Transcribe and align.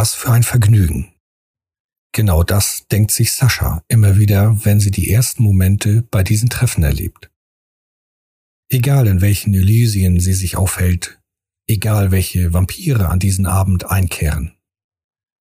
Was 0.00 0.14
für 0.14 0.32
ein 0.32 0.44
Vergnügen. 0.44 1.12
Genau 2.12 2.42
das 2.42 2.86
denkt 2.86 3.10
sich 3.10 3.34
Sascha 3.34 3.84
immer 3.86 4.16
wieder, 4.16 4.64
wenn 4.64 4.80
sie 4.80 4.90
die 4.90 5.10
ersten 5.10 5.42
Momente 5.42 6.00
bei 6.00 6.22
diesen 6.22 6.48
Treffen 6.48 6.82
erlebt. 6.84 7.30
Egal 8.70 9.06
in 9.08 9.20
welchen 9.20 9.52
Elysien 9.52 10.18
sie 10.18 10.32
sich 10.32 10.56
aufhält, 10.56 11.20
egal 11.66 12.12
welche 12.12 12.54
Vampire 12.54 13.10
an 13.10 13.18
diesen 13.18 13.44
Abend 13.44 13.90
einkehren. 13.90 14.56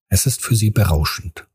Es 0.09 0.25
ist 0.25 0.41
für 0.41 0.57
sie 0.57 0.71
berauschend. 0.71 1.47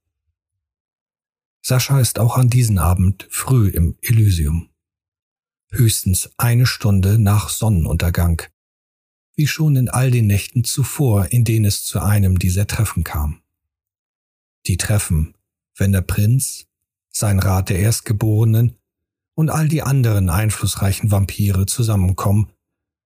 Sascha 1.61 2.01
ist 2.01 2.19
auch 2.19 2.39
an 2.39 2.49
diesem 2.49 2.79
Abend 2.79 3.29
früh 3.31 3.69
im 3.69 3.99
Elysium. 4.01 4.71
Höchstens 5.71 6.31
eine 6.39 6.65
Stunde 6.65 7.19
nach 7.19 7.51
Sonnenuntergang, 7.51 8.41
wie 9.37 9.47
schon 9.47 9.77
in 9.77 9.89
all 9.89 10.11
den 10.11 10.27
Nächten 10.27 10.65
zuvor, 10.65 11.33
in 11.33 11.45
denen 11.45 11.65
es 11.65 11.85
zu 11.85 12.01
einem 12.01 12.39
dieser 12.39 12.67
Treffen 12.67 13.05
kam. 13.05 13.41
Die 14.67 14.77
Treffen, 14.77 15.35
wenn 15.77 15.93
der 15.93 16.03
Prinz, 16.03 16.67
sein 17.11 17.39
Rat 17.39 17.69
der 17.69 17.79
Erstgeborenen 17.79 18.77
und 19.35 19.51
all 19.51 19.69
die 19.69 19.83
anderen 19.83 20.31
einflussreichen 20.31 21.11
Vampire 21.11 21.67
zusammenkommen, 21.67 22.53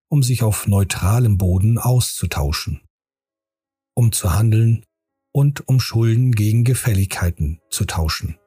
um 0.09 0.23
sich 0.23 0.43
auf 0.43 0.67
neutralem 0.67 1.37
Boden 1.37 1.77
auszutauschen, 1.77 2.81
um 3.93 4.11
zu 4.11 4.33
handeln 4.33 4.83
und 5.31 5.67
um 5.67 5.79
Schulden 5.79 6.31
gegen 6.31 6.63
Gefälligkeiten 6.63 7.59
zu 7.69 7.85
tauschen. 7.85 8.37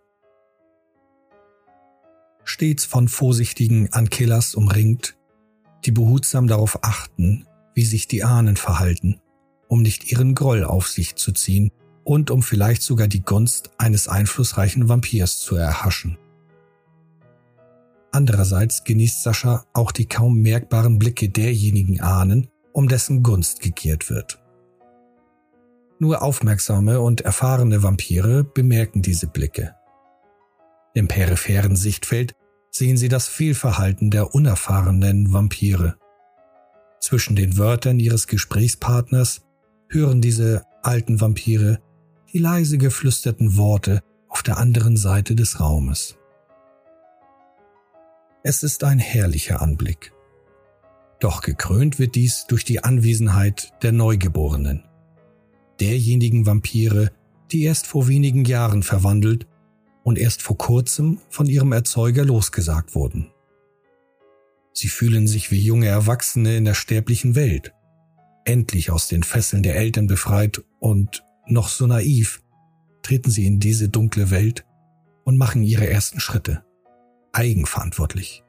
Stets 2.45 2.85
von 2.85 3.09
vorsichtigen 3.09 3.93
Ankillers 3.93 4.55
umringt, 4.55 5.17
die 5.85 5.93
behutsam 5.93 6.49
darauf 6.49 6.83
achten, 6.83 7.47
wie 7.75 7.85
sich 7.85 8.07
die 8.07 8.25
Ahnen 8.25 8.57
verhalten, 8.57 9.21
um 9.69 9.83
nicht 9.83 10.11
ihren 10.11 10.35
Groll 10.35 10.65
auf 10.65 10.89
sich 10.89 11.17
zu 11.17 11.33
ziehen 11.33 11.71
und 12.05 12.31
um 12.31 12.43
vielleicht 12.43 12.83
sogar 12.83 13.09
die 13.09 13.23
Gunst 13.23 13.71
eines 13.79 14.09
einflussreichen 14.09 14.89
Vampirs 14.89 15.39
zu 15.39 15.57
erhaschen. 15.57 16.19
Andererseits 18.11 18.85
genießt 18.85 19.23
Sascha 19.23 19.65
auch 19.73 19.91
die 19.91 20.07
kaum 20.07 20.41
merkbaren 20.41 20.99
Blicke 20.99 21.31
derjenigen 21.31 22.01
Ahnen, 22.01 22.49
um 22.73 22.89
dessen 22.89 23.23
Gunst 23.23 23.61
gegiert 23.61 24.11
wird. 24.11 24.39
Nur 25.99 26.21
aufmerksame 26.21 27.01
und 27.01 27.21
erfahrene 27.21 27.83
Vampire 27.83 28.45
bemerken 28.45 29.03
diese 29.03 29.29
Blicke. 29.29 29.75
Im 30.95 31.09
peripheren 31.09 31.77
Sichtfeld 31.77 32.35
sehen 32.71 32.97
sie 32.97 33.09
das 33.09 33.29
Fehlverhalten 33.29 34.11
der 34.11 34.35
unerfahrenen 34.35 35.33
Vampire. 35.33 35.97
Zwischen 37.03 37.35
den 37.35 37.59
Wörtern 37.59 37.99
ihres 37.99 38.29
Gesprächspartners 38.29 39.43
hören 39.89 40.21
diese 40.21 40.63
alten 40.83 41.21
Vampire 41.21 41.81
die 42.33 42.39
leise 42.39 42.79
geflüsterten 42.79 43.57
Worte 43.57 44.03
auf 44.29 44.45
der 44.45 44.57
anderen 44.57 44.97
Seite 44.97 45.35
des 45.35 45.59
Raumes. 45.59 46.17
Es 48.45 48.63
ist 48.63 48.85
ein 48.85 49.01
herrlicher 49.01 49.61
Anblick. 49.61 50.13
Doch 51.19 51.43
gekrönt 51.43 51.99
wird 51.99 52.15
dies 52.15 52.47
durch 52.47 52.65
die 52.65 52.85
Anwesenheit 52.85 53.73
der 53.83 53.91
Neugeborenen, 53.91 54.85
derjenigen 55.81 56.47
Vampire, 56.47 57.11
die 57.51 57.65
erst 57.65 57.89
vor 57.89 58.07
wenigen 58.07 58.45
Jahren 58.45 58.85
verwandelt 58.85 59.49
und 60.05 60.19
erst 60.19 60.41
vor 60.41 60.57
kurzem 60.57 61.19
von 61.31 61.47
ihrem 61.47 61.73
Erzeuger 61.73 62.25
losgesagt 62.25 62.95
wurden. 62.95 63.32
Sie 64.73 64.89
fühlen 64.89 65.27
sich 65.27 65.51
wie 65.51 65.61
junge 65.61 65.87
Erwachsene 65.87 66.57
in 66.57 66.65
der 66.65 66.75
sterblichen 66.75 67.35
Welt, 67.35 67.73
endlich 68.45 68.91
aus 68.91 69.09
den 69.09 69.23
Fesseln 69.23 69.63
der 69.63 69.77
Eltern 69.77 70.07
befreit 70.07 70.63
und 70.81 71.25
noch 71.47 71.69
so 71.69 71.87
naiv, 71.87 72.43
treten 73.03 73.31
sie 73.31 73.47
in 73.47 73.61
diese 73.61 73.89
dunkle 73.89 74.31
Welt 74.31 74.65
und 75.25 75.37
machen 75.37 75.63
ihre 75.63 75.89
ersten 75.89 76.21
Schritte, 76.21 76.65
eigenverantwortlich. 77.33 78.43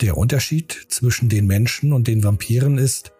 Der 0.00 0.16
Unterschied 0.16 0.86
zwischen 0.88 1.28
den 1.28 1.46
Menschen 1.46 1.92
und 1.92 2.06
den 2.06 2.22
Vampiren 2.22 2.78
ist, 2.78 3.12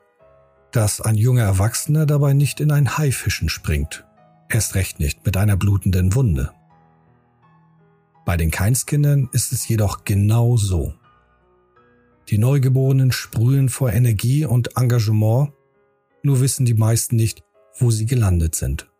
dass 0.70 1.00
ein 1.00 1.16
junger 1.16 1.42
Erwachsener 1.42 2.06
dabei 2.06 2.34
nicht 2.34 2.60
in 2.60 2.70
ein 2.70 2.98
Haifischen 2.98 3.48
springt, 3.48 4.04
erst 4.48 4.74
recht 4.74 5.00
nicht 5.00 5.24
mit 5.24 5.36
einer 5.36 5.56
blutenden 5.56 6.14
Wunde. 6.14 6.52
Bei 8.24 8.36
den 8.36 8.50
Keinskindern 8.50 9.30
ist 9.32 9.52
es 9.52 9.66
jedoch 9.66 10.04
genau 10.04 10.56
so. 10.56 10.94
Die 12.28 12.36
Neugeborenen 12.36 13.10
sprühen 13.10 13.70
vor 13.70 13.90
Energie 13.90 14.44
und 14.44 14.76
Engagement, 14.76 15.52
nur 16.22 16.40
wissen 16.40 16.66
die 16.66 16.74
meisten 16.74 17.16
nicht, 17.16 17.42
wo 17.78 17.90
sie 17.90 18.04
gelandet 18.04 18.54
sind. 18.54 18.90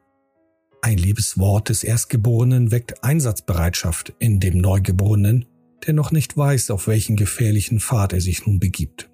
Ein 0.81 0.97
liebes 0.97 1.38
Wort 1.38 1.69
des 1.69 1.84
Erstgeborenen 1.84 2.71
weckt 2.71 3.05
Einsatzbereitschaft 3.05 4.15
in 4.19 4.41
dem 4.41 4.59
Neugeborenen, 4.59 5.44
der 5.87 5.93
noch 5.93 6.11
nicht 6.11 6.37
weiß, 6.37 6.71
auf 6.71 6.87
welchen 6.87 7.17
gefährlichen 7.17 7.81
Pfad 7.81 8.15
er 8.15 8.21
sich 8.21 8.47
nun 8.47 8.61
begibt. 8.61 9.11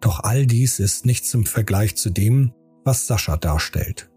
Doch 0.00 0.20
all 0.20 0.46
dies 0.46 0.78
ist 0.78 1.06
nichts 1.06 1.32
im 1.34 1.46
Vergleich 1.46 1.96
zu 1.96 2.10
dem, 2.10 2.52
was 2.84 3.08
Sascha 3.08 3.38
darstellt. 3.38 4.10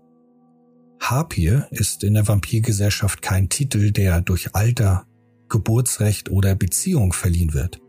Harpier 1.00 1.68
ist 1.72 2.04
in 2.04 2.14
der 2.14 2.28
Vampirgesellschaft 2.28 3.22
kein 3.22 3.50
Titel, 3.50 3.92
der 3.92 4.22
durch 4.22 4.54
Alter, 4.54 5.08
Geburtsrecht 5.50 6.30
oder 6.30 6.56
Beziehung 6.56 7.14
verliehen 7.14 7.54
wird. 7.54 7.82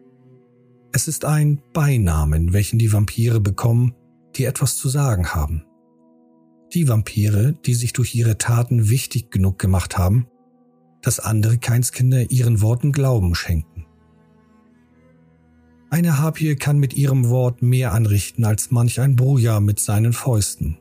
Es 0.92 1.06
ist 1.06 1.24
ein 1.24 1.60
Beinamen, 1.72 2.52
welchen 2.52 2.78
die 2.78 2.92
Vampire 2.92 3.40
bekommen, 3.40 3.94
die 4.36 4.44
etwas 4.44 4.76
zu 4.76 4.88
sagen 4.88 5.28
haben. 5.34 5.64
Die 6.72 6.88
Vampire, 6.88 7.54
die 7.66 7.74
sich 7.74 7.92
durch 7.92 8.14
ihre 8.14 8.38
Taten 8.38 8.88
wichtig 8.88 9.30
genug 9.30 9.58
gemacht 9.58 9.98
haben, 9.98 10.28
dass 11.02 11.20
andere 11.20 11.58
Keinskinder 11.58 12.30
ihren 12.30 12.60
Worten 12.60 12.92
Glauben 12.92 13.34
schenken. 13.34 13.86
Eine 15.90 16.18
Harpie 16.18 16.56
kann 16.56 16.78
mit 16.78 16.94
ihrem 16.94 17.28
Wort 17.28 17.62
mehr 17.62 17.92
anrichten 17.92 18.44
als 18.44 18.70
manch 18.70 19.00
ein 19.00 19.16
Bruja 19.16 19.60
mit 19.60 19.80
seinen 19.80 20.12
Fäusten. 20.12 20.78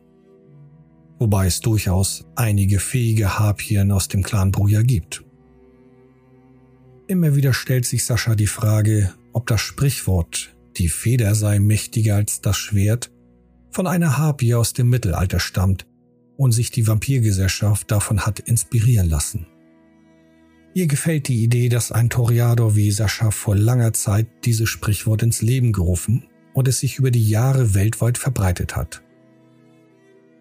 Wobei 1.20 1.48
es 1.48 1.62
durchaus 1.62 2.26
einige 2.36 2.80
fähige 2.80 3.40
Harpien 3.40 3.92
aus 3.92 4.08
dem 4.08 4.24
Clan 4.24 4.52
Bruja 4.52 4.82
gibt. 4.82 5.24
Immer 7.08 7.36
wieder 7.36 7.54
stellt 7.54 7.86
sich 7.86 8.06
Sascha 8.06 8.36
die 8.36 8.48
Frage, 8.48 9.14
ob 9.38 9.46
das 9.46 9.62
Sprichwort, 9.62 10.56
die 10.78 10.90
Feder 10.90 11.36
sei 11.36 11.60
mächtiger 11.60 12.16
als 12.16 12.42
das 12.42 12.58
Schwert, 12.58 13.12
von 13.70 13.86
einer 13.86 14.18
Harpie 14.18 14.56
aus 14.56 14.74
dem 14.74 14.90
Mittelalter 14.90 15.40
stammt 15.40 15.86
und 16.38 16.54
sich 16.54 16.72
die 16.72 16.88
Vampirgesellschaft 16.88 17.92
davon 17.92 18.26
hat 18.26 18.40
inspirieren 18.40 19.08
lassen. 19.08 19.46
Ihr 20.74 20.88
gefällt 20.88 21.28
die 21.28 21.44
Idee, 21.44 21.70
dass 21.70 21.92
ein 21.92 22.10
Toriador 22.10 22.76
wie 22.76 22.90
Sascha 22.90 23.30
vor 23.30 23.56
langer 23.56 23.94
Zeit 23.94 24.26
dieses 24.44 24.70
Sprichwort 24.70 25.22
ins 25.22 25.44
Leben 25.44 25.72
gerufen 25.72 26.26
und 26.56 26.68
es 26.68 26.80
sich 26.80 26.98
über 26.98 27.12
die 27.12 27.30
Jahre 27.30 27.76
weltweit 27.76 28.18
verbreitet 28.18 28.76
hat. 28.76 29.04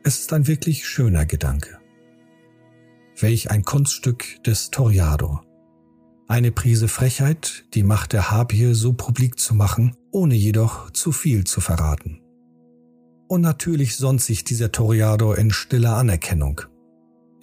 Es 0.04 0.20
ist 0.20 0.32
ein 0.32 0.46
wirklich 0.46 0.86
schöner 0.86 1.26
Gedanke. 1.26 1.80
Welch 3.20 3.50
ein 3.50 3.62
Kunststück 3.62 4.42
des 4.44 4.70
Toriador. 4.70 5.45
Eine 6.28 6.50
Prise 6.50 6.88
Frechheit, 6.88 7.66
die 7.74 7.84
Macht 7.84 8.12
der 8.12 8.32
Harpie 8.32 8.74
so 8.74 8.92
publik 8.92 9.38
zu 9.38 9.54
machen, 9.54 9.94
ohne 10.10 10.34
jedoch 10.34 10.90
zu 10.90 11.12
viel 11.12 11.44
zu 11.44 11.60
verraten. 11.60 12.20
Und 13.28 13.42
natürlich 13.42 13.94
sonnt 13.94 14.20
sich 14.20 14.42
dieser 14.42 14.72
Toriador 14.72 15.38
in 15.38 15.52
stiller 15.52 15.96
Anerkennung. 15.96 16.62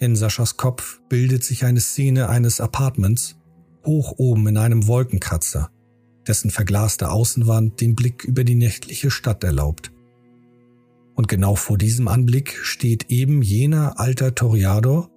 In 0.00 0.16
Saschas 0.16 0.58
Kopf 0.58 1.00
bildet 1.08 1.44
sich 1.44 1.64
eine 1.64 1.80
Szene 1.80 2.28
eines 2.28 2.60
Apartments, 2.60 3.36
hoch 3.86 4.14
oben 4.18 4.48
in 4.48 4.58
einem 4.58 4.86
Wolkenkratzer, 4.86 5.70
dessen 6.26 6.50
verglaste 6.50 7.10
Außenwand 7.10 7.80
den 7.80 7.94
Blick 7.94 8.24
über 8.24 8.44
die 8.44 8.54
nächtliche 8.54 9.10
Stadt 9.10 9.44
erlaubt. 9.44 9.92
Und 11.14 11.28
genau 11.28 11.54
vor 11.54 11.78
diesem 11.78 12.06
Anblick 12.06 12.58
steht 12.62 13.10
eben 13.10 13.40
jener 13.40 13.98
alter 13.98 14.34
Toriador 14.34 15.10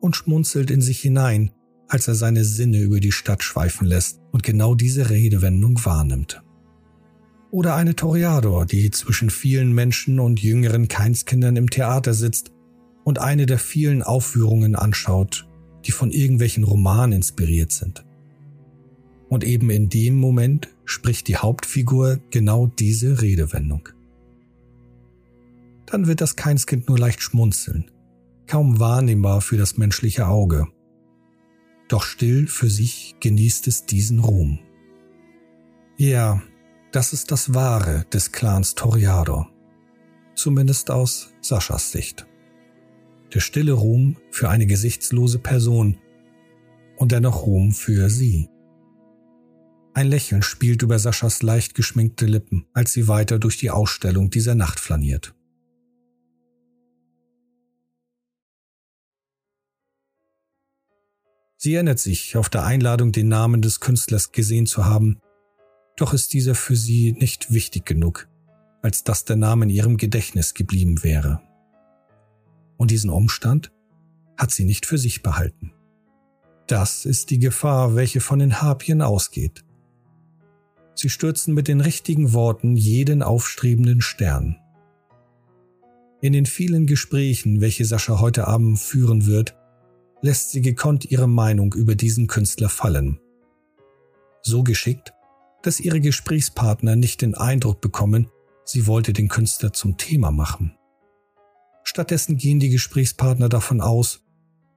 und 0.00 0.16
schmunzelt 0.16 0.70
in 0.70 0.82
sich 0.82 1.00
hinein, 1.00 1.52
als 1.88 2.08
er 2.08 2.14
seine 2.14 2.44
Sinne 2.44 2.80
über 2.80 3.00
die 3.00 3.12
Stadt 3.12 3.42
schweifen 3.42 3.86
lässt 3.86 4.20
und 4.32 4.42
genau 4.42 4.74
diese 4.74 5.10
Redewendung 5.10 5.84
wahrnimmt. 5.84 6.42
Oder 7.50 7.74
eine 7.74 7.94
Toriador, 7.94 8.66
die 8.66 8.90
zwischen 8.90 9.30
vielen 9.30 9.72
Menschen 9.72 10.20
und 10.20 10.42
jüngeren 10.42 10.88
Keinskindern 10.88 11.56
im 11.56 11.70
Theater 11.70 12.12
sitzt 12.12 12.50
und 13.04 13.20
eine 13.20 13.46
der 13.46 13.58
vielen 13.58 14.02
Aufführungen 14.02 14.74
anschaut, 14.74 15.48
die 15.84 15.92
von 15.92 16.10
irgendwelchen 16.10 16.64
Romanen 16.64 17.12
inspiriert 17.12 17.70
sind. 17.72 18.04
Und 19.28 19.44
eben 19.44 19.70
in 19.70 19.88
dem 19.88 20.16
Moment 20.16 20.68
spricht 20.84 21.28
die 21.28 21.36
Hauptfigur 21.36 22.20
genau 22.30 22.66
diese 22.66 23.22
Redewendung. 23.22 23.88
Dann 25.86 26.08
wird 26.08 26.20
das 26.20 26.34
Keinskind 26.34 26.88
nur 26.88 26.98
leicht 26.98 27.22
schmunzeln, 27.22 27.90
kaum 28.46 28.80
wahrnehmbar 28.80 29.40
für 29.40 29.56
das 29.56 29.76
menschliche 29.76 30.26
Auge. 30.26 30.66
Doch 31.88 32.02
still 32.02 32.46
für 32.48 32.70
sich 32.70 33.16
genießt 33.20 33.68
es 33.68 33.86
diesen 33.86 34.18
Ruhm. 34.18 34.58
Ja, 35.96 36.42
das 36.92 37.12
ist 37.12 37.30
das 37.30 37.54
Wahre 37.54 38.06
des 38.12 38.32
Clans 38.32 38.74
Toriador. 38.74 39.50
Zumindest 40.34 40.90
aus 40.90 41.32
Saschas 41.40 41.92
Sicht. 41.92 42.26
der 43.34 43.40
stille 43.40 43.72
Ruhm 43.72 44.16
für 44.30 44.48
eine 44.48 44.66
gesichtslose 44.66 45.38
Person 45.38 45.98
und 46.96 47.12
dennoch 47.12 47.46
Ruhm 47.46 47.72
für 47.72 48.08
sie. 48.10 48.48
Ein 49.94 50.08
Lächeln 50.08 50.42
spielt 50.42 50.82
über 50.82 50.98
Saschas 50.98 51.42
leicht 51.42 51.74
geschminkte 51.74 52.26
Lippen, 52.26 52.66
als 52.72 52.92
sie 52.92 53.08
weiter 53.08 53.38
durch 53.38 53.58
die 53.58 53.70
Ausstellung 53.70 54.30
dieser 54.30 54.54
Nacht 54.54 54.80
flaniert. 54.80 55.35
Sie 61.56 61.74
erinnert 61.74 61.98
sich, 61.98 62.36
auf 62.36 62.48
der 62.48 62.64
Einladung 62.64 63.12
den 63.12 63.28
Namen 63.28 63.62
des 63.62 63.80
Künstlers 63.80 64.32
gesehen 64.32 64.66
zu 64.66 64.84
haben, 64.84 65.18
doch 65.96 66.12
ist 66.12 66.34
dieser 66.34 66.54
für 66.54 66.76
sie 66.76 67.12
nicht 67.12 67.52
wichtig 67.52 67.86
genug, 67.86 68.28
als 68.82 69.04
dass 69.04 69.24
der 69.24 69.36
Name 69.36 69.64
in 69.64 69.70
ihrem 69.70 69.96
Gedächtnis 69.96 70.52
geblieben 70.52 71.02
wäre. 71.02 71.40
Und 72.76 72.90
diesen 72.90 73.08
Umstand 73.08 73.72
hat 74.36 74.50
sie 74.50 74.64
nicht 74.64 74.84
für 74.84 74.98
sich 74.98 75.22
behalten. 75.22 75.72
Das 76.66 77.06
ist 77.06 77.30
die 77.30 77.38
Gefahr, 77.38 77.94
welche 77.94 78.20
von 78.20 78.38
den 78.38 78.60
Harpien 78.60 79.00
ausgeht. 79.00 79.64
Sie 80.94 81.08
stürzen 81.08 81.54
mit 81.54 81.68
den 81.68 81.80
richtigen 81.80 82.32
Worten 82.34 82.76
jeden 82.76 83.22
aufstrebenden 83.22 84.02
Stern. 84.02 84.58
In 86.20 86.32
den 86.32 86.46
vielen 86.46 86.86
Gesprächen, 86.86 87.60
welche 87.60 87.84
Sascha 87.84 88.20
heute 88.20 88.46
Abend 88.46 88.78
führen 88.78 89.26
wird, 89.26 89.54
lässt 90.26 90.50
sie 90.50 90.60
gekonnt 90.60 91.04
ihre 91.04 91.28
Meinung 91.28 91.72
über 91.72 91.94
diesen 91.94 92.26
Künstler 92.26 92.68
fallen. 92.68 93.20
So 94.42 94.64
geschickt, 94.64 95.12
dass 95.62 95.78
ihre 95.78 96.00
Gesprächspartner 96.00 96.96
nicht 96.96 97.22
den 97.22 97.36
Eindruck 97.36 97.80
bekommen, 97.80 98.28
sie 98.64 98.88
wollte 98.88 99.12
den 99.12 99.28
Künstler 99.28 99.72
zum 99.72 99.98
Thema 99.98 100.32
machen. 100.32 100.76
Stattdessen 101.84 102.36
gehen 102.36 102.58
die 102.58 102.70
Gesprächspartner 102.70 103.48
davon 103.48 103.80
aus, 103.80 104.24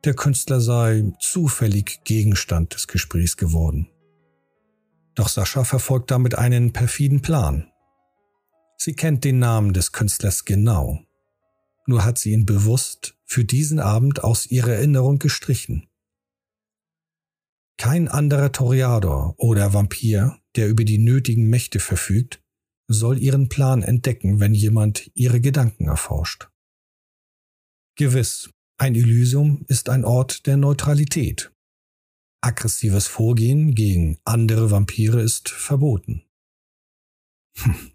der 0.04 0.14
Künstler 0.14 0.62
sei 0.62 1.12
zufällig 1.20 2.04
Gegenstand 2.04 2.76
des 2.76 2.88
Gesprächs 2.88 3.36
geworden. 3.36 3.90
Doch 5.16 5.30
Sascha 5.30 5.64
verfolgt 5.64 6.12
damit 6.12 6.36
einen 6.36 6.74
perfiden 6.74 7.24
Plan. 7.24 7.72
Sie 8.78 8.94
kennt 8.94 9.24
den 9.24 9.40
Namen 9.40 9.74
des 9.74 9.94
Künstlers 9.94 10.46
genau, 10.46 11.00
nur 11.88 12.06
hat 12.06 12.20
sie 12.20 12.34
ihn 12.34 12.46
bewusst 12.46 13.19
für 13.30 13.46
diesen 13.46 13.80
Abend 13.80 14.24
aus 14.24 14.48
ihrer 14.48 14.74
Erinnerung 14.74 15.20
gestrichen. 15.20 15.88
Kein 17.78 18.08
anderer 18.08 18.52
Toreador 18.52 19.36
oder 19.38 19.74
Vampir, 19.74 20.42
der 20.56 20.68
über 20.68 20.84
die 20.84 20.98
nötigen 20.98 21.48
Mächte 21.48 21.80
verfügt, 21.80 22.42
soll 22.88 23.20
ihren 23.20 23.48
Plan 23.48 23.84
entdecken, 23.84 24.40
wenn 24.40 24.54
jemand 24.54 25.12
ihre 25.14 25.40
Gedanken 25.40 25.86
erforscht. 25.86 26.50
Gewiss, 27.96 28.50
ein 28.78 28.96
Elysium 28.96 29.64
ist 29.68 29.90
ein 29.90 30.06
Ort 30.06 30.48
der 30.48 30.58
Neutralität. 30.58 31.54
Aggressives 32.42 33.08
Vorgehen 33.08 33.76
gegen 33.76 34.18
andere 34.26 34.72
Vampire 34.72 35.22
ist 35.22 35.50
verboten. 35.50 36.24
Hm. 37.58 37.92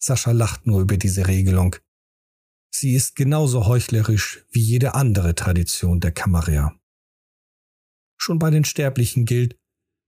Sascha 0.00 0.30
lacht 0.30 0.66
nur 0.66 0.80
über 0.80 0.96
diese 0.96 1.26
Regelung, 1.26 1.76
Sie 2.70 2.94
ist 2.94 3.16
genauso 3.16 3.66
heuchlerisch 3.66 4.44
wie 4.50 4.60
jede 4.60 4.94
andere 4.94 5.34
Tradition 5.34 6.00
der 6.00 6.12
Camarilla. 6.12 6.78
Schon 8.16 8.38
bei 8.38 8.50
den 8.50 8.64
Sterblichen 8.64 9.24
gilt, 9.24 9.56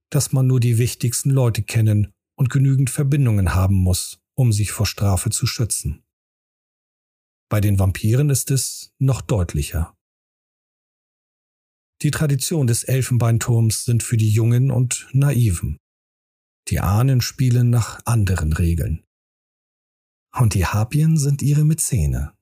dass 0.09 0.31
man 0.31 0.47
nur 0.47 0.59
die 0.59 0.77
wichtigsten 0.77 1.29
Leute 1.29 1.63
kennen 1.63 2.11
und 2.37 2.49
genügend 2.49 2.89
Verbindungen 2.89 3.55
haben 3.55 3.75
muss, 3.75 4.19
um 4.35 4.51
sich 4.51 4.71
vor 4.71 4.85
Strafe 4.85 5.29
zu 5.29 5.47
schützen. 5.47 6.03
Bei 7.49 7.61
den 7.61 7.79
Vampiren 7.79 8.29
ist 8.29 8.51
es 8.51 8.93
noch 8.99 9.21
deutlicher. 9.21 9.95
Die 12.01 12.11
Tradition 12.11 12.65
des 12.65 12.83
Elfenbeinturms 12.83 13.85
sind 13.85 14.03
für 14.03 14.17
die 14.17 14.29
Jungen 14.29 14.71
und 14.71 15.07
Naiven. 15.11 15.77
Die 16.69 16.79
Ahnen 16.79 17.21
spielen 17.21 17.69
nach 17.69 18.05
anderen 18.05 18.53
Regeln. 18.53 19.03
Und 20.33 20.53
die 20.53 20.65
Harpien 20.65 21.17
sind 21.17 21.41
ihre 21.41 21.65
Mäzene. 21.65 22.33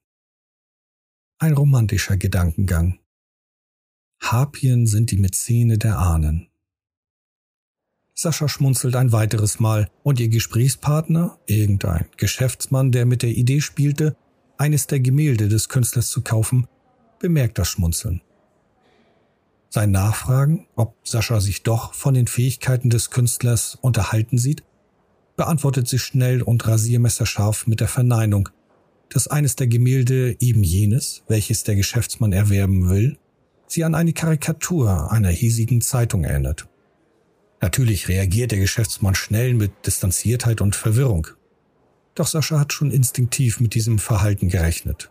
Ein 1.41 1.53
romantischer 1.53 2.17
Gedankengang. 2.17 2.99
Harpien 4.21 4.85
sind 4.87 5.09
die 5.09 5.17
Mäzene 5.17 5.77
der 5.77 5.97
Ahnen. 5.97 6.49
Sascha 8.13 8.49
schmunzelt 8.49 8.97
ein 8.97 9.13
weiteres 9.13 9.57
Mal 9.61 9.89
und 10.03 10.19
ihr 10.19 10.27
Gesprächspartner, 10.27 11.39
irgendein 11.45 12.07
Geschäftsmann, 12.17 12.91
der 12.91 13.05
mit 13.05 13.23
der 13.23 13.29
Idee 13.29 13.61
spielte, 13.61 14.17
eines 14.57 14.87
der 14.87 14.99
Gemälde 14.99 15.47
des 15.47 15.69
Künstlers 15.69 16.09
zu 16.09 16.23
kaufen, 16.23 16.67
bemerkt 17.19 17.57
das 17.57 17.69
Schmunzeln. 17.69 18.21
Sein 19.69 19.91
Nachfragen, 19.91 20.67
ob 20.75 20.97
Sascha 21.07 21.39
sich 21.39 21.63
doch 21.63 21.93
von 21.93 22.15
den 22.15 22.27
Fähigkeiten 22.27 22.89
des 22.89 23.11
Künstlers 23.11 23.75
unterhalten 23.75 24.37
sieht, 24.37 24.65
beantwortet 25.37 25.87
sie 25.87 25.99
schnell 25.99 26.41
und 26.41 26.67
rasiermesserscharf 26.67 27.65
mit 27.65 27.79
der 27.79 27.87
Verneinung, 27.87 28.49
dass 29.09 29.27
eines 29.27 29.55
der 29.55 29.67
Gemälde 29.67 30.35
eben 30.39 30.63
jenes, 30.63 31.23
welches 31.27 31.63
der 31.63 31.75
Geschäftsmann 31.75 32.31
erwerben 32.31 32.89
will, 32.89 33.17
sie 33.67 33.83
an 33.83 33.95
eine 33.95 34.13
Karikatur 34.13 35.11
einer 35.11 35.29
hiesigen 35.29 35.81
Zeitung 35.81 36.23
erinnert. 36.23 36.67
Natürlich 37.61 38.07
reagiert 38.07 38.51
der 38.51 38.59
Geschäftsmann 38.59 39.15
schnell 39.15 39.53
mit 39.53 39.71
Distanziertheit 39.85 40.61
und 40.61 40.75
Verwirrung. 40.75 41.27
Doch 42.15 42.27
Sascha 42.27 42.59
hat 42.59 42.73
schon 42.73 42.91
instinktiv 42.91 43.59
mit 43.59 43.73
diesem 43.73 43.99
Verhalten 43.99 44.49
gerechnet. 44.49 45.09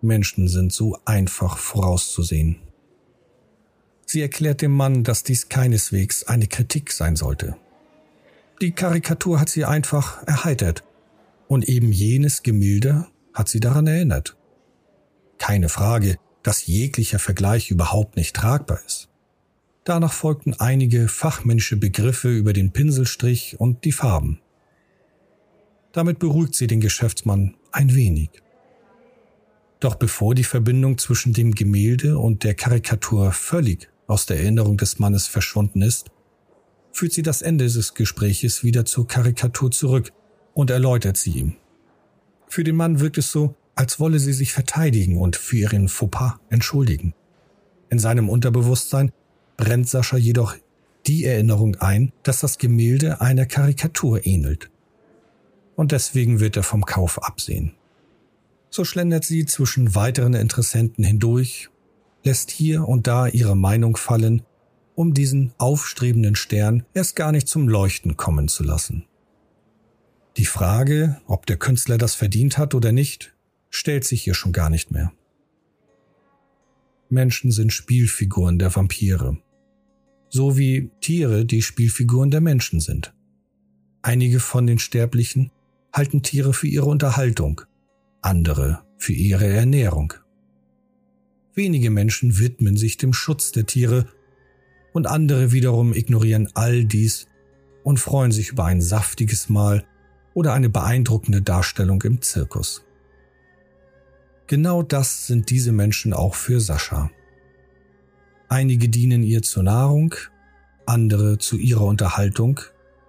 Menschen 0.00 0.48
sind 0.48 0.72
so 0.72 0.98
einfach 1.04 1.58
vorauszusehen. 1.58 2.56
Sie 4.04 4.20
erklärt 4.20 4.62
dem 4.62 4.72
Mann, 4.72 5.02
dass 5.02 5.24
dies 5.24 5.48
keineswegs 5.48 6.24
eine 6.24 6.46
Kritik 6.46 6.92
sein 6.92 7.16
sollte. 7.16 7.56
Die 8.60 8.70
Karikatur 8.70 9.40
hat 9.40 9.48
sie 9.48 9.64
einfach 9.64 10.22
erheitert 10.26 10.85
und 11.48 11.68
eben 11.68 11.92
jenes 11.92 12.42
Gemälde 12.42 13.06
hat 13.32 13.48
sie 13.48 13.60
daran 13.60 13.86
erinnert. 13.86 14.36
Keine 15.38 15.68
Frage, 15.68 16.16
dass 16.42 16.66
jeglicher 16.66 17.18
Vergleich 17.18 17.70
überhaupt 17.70 18.16
nicht 18.16 18.34
tragbar 18.34 18.80
ist. 18.86 19.08
Danach 19.84 20.12
folgten 20.12 20.54
einige 20.54 21.08
fachmännische 21.08 21.76
Begriffe 21.76 22.30
über 22.30 22.52
den 22.52 22.72
Pinselstrich 22.72 23.60
und 23.60 23.84
die 23.84 23.92
Farben. 23.92 24.40
Damit 25.92 26.18
beruhigt 26.18 26.54
sie 26.54 26.66
den 26.66 26.80
Geschäftsmann 26.80 27.56
ein 27.72 27.94
wenig. 27.94 28.30
Doch 29.78 29.94
bevor 29.94 30.34
die 30.34 30.44
Verbindung 30.44 30.98
zwischen 30.98 31.32
dem 31.32 31.54
Gemälde 31.54 32.18
und 32.18 32.44
der 32.44 32.54
Karikatur 32.54 33.32
völlig 33.32 33.88
aus 34.06 34.26
der 34.26 34.38
Erinnerung 34.38 34.76
des 34.76 34.98
Mannes 34.98 35.26
verschwunden 35.26 35.82
ist, 35.82 36.10
führt 36.92 37.12
sie 37.12 37.22
das 37.22 37.42
Ende 37.42 37.66
des 37.66 37.94
Gespräches 37.94 38.64
wieder 38.64 38.84
zur 38.84 39.06
Karikatur 39.06 39.70
zurück 39.70 40.12
und 40.56 40.70
erläutert 40.70 41.18
sie 41.18 41.32
ihm. 41.32 41.56
Für 42.48 42.64
den 42.64 42.76
Mann 42.76 42.98
wirkt 42.98 43.18
es 43.18 43.30
so, 43.30 43.54
als 43.74 44.00
wolle 44.00 44.18
sie 44.18 44.32
sich 44.32 44.54
verteidigen 44.54 45.18
und 45.18 45.36
für 45.36 45.58
ihren 45.58 45.88
Fauxpas 45.88 46.40
entschuldigen. 46.48 47.12
In 47.90 47.98
seinem 47.98 48.30
Unterbewusstsein 48.30 49.12
brennt 49.58 49.86
Sascha 49.86 50.16
jedoch 50.16 50.56
die 51.06 51.26
Erinnerung 51.26 51.76
ein, 51.76 52.10
dass 52.22 52.40
das 52.40 52.56
Gemälde 52.56 53.20
einer 53.20 53.44
Karikatur 53.44 54.26
ähnelt. 54.26 54.70
Und 55.76 55.92
deswegen 55.92 56.40
wird 56.40 56.56
er 56.56 56.62
vom 56.62 56.86
Kauf 56.86 57.22
absehen. 57.22 57.74
So 58.70 58.86
schlendert 58.86 59.24
sie 59.24 59.44
zwischen 59.44 59.94
weiteren 59.94 60.32
Interessenten 60.32 61.04
hindurch, 61.04 61.68
lässt 62.24 62.50
hier 62.50 62.88
und 62.88 63.06
da 63.06 63.26
ihre 63.26 63.56
Meinung 63.56 63.98
fallen, 63.98 64.42
um 64.94 65.12
diesen 65.12 65.52
aufstrebenden 65.58 66.34
Stern 66.34 66.86
erst 66.94 67.14
gar 67.14 67.30
nicht 67.30 67.46
zum 67.46 67.68
Leuchten 67.68 68.16
kommen 68.16 68.48
zu 68.48 68.64
lassen. 68.64 69.04
Die 70.36 70.44
Frage, 70.44 71.20
ob 71.26 71.46
der 71.46 71.56
Künstler 71.56 71.96
das 71.96 72.14
verdient 72.14 72.58
hat 72.58 72.74
oder 72.74 72.92
nicht, 72.92 73.34
stellt 73.70 74.04
sich 74.04 74.22
hier 74.22 74.34
schon 74.34 74.52
gar 74.52 74.68
nicht 74.68 74.90
mehr. 74.90 75.12
Menschen 77.08 77.52
sind 77.52 77.72
Spielfiguren 77.72 78.58
der 78.58 78.74
Vampire, 78.74 79.38
so 80.28 80.58
wie 80.58 80.90
Tiere 81.00 81.46
die 81.46 81.62
Spielfiguren 81.62 82.30
der 82.30 82.42
Menschen 82.42 82.80
sind. 82.80 83.14
Einige 84.02 84.40
von 84.40 84.66
den 84.66 84.78
Sterblichen 84.78 85.50
halten 85.92 86.22
Tiere 86.22 86.52
für 86.52 86.66
ihre 86.66 86.86
Unterhaltung, 86.86 87.62
andere 88.20 88.82
für 88.98 89.14
ihre 89.14 89.46
Ernährung. 89.46 90.12
Wenige 91.54 91.90
Menschen 91.90 92.38
widmen 92.38 92.76
sich 92.76 92.98
dem 92.98 93.14
Schutz 93.14 93.52
der 93.52 93.64
Tiere 93.64 94.06
und 94.92 95.06
andere 95.06 95.52
wiederum 95.52 95.94
ignorieren 95.94 96.50
all 96.54 96.84
dies 96.84 97.26
und 97.84 98.00
freuen 98.00 98.32
sich 98.32 98.50
über 98.50 98.66
ein 98.66 98.82
saftiges 98.82 99.48
Mahl 99.48 99.86
oder 100.36 100.52
eine 100.52 100.68
beeindruckende 100.68 101.40
Darstellung 101.40 102.02
im 102.02 102.20
Zirkus. 102.20 102.84
Genau 104.46 104.82
das 104.82 105.26
sind 105.26 105.48
diese 105.48 105.72
Menschen 105.72 106.12
auch 106.12 106.34
für 106.34 106.60
Sascha. 106.60 107.10
Einige 108.46 108.90
dienen 108.90 109.22
ihr 109.22 109.40
zur 109.40 109.62
Nahrung, 109.62 110.14
andere 110.84 111.38
zu 111.38 111.56
ihrer 111.56 111.86
Unterhaltung 111.86 112.60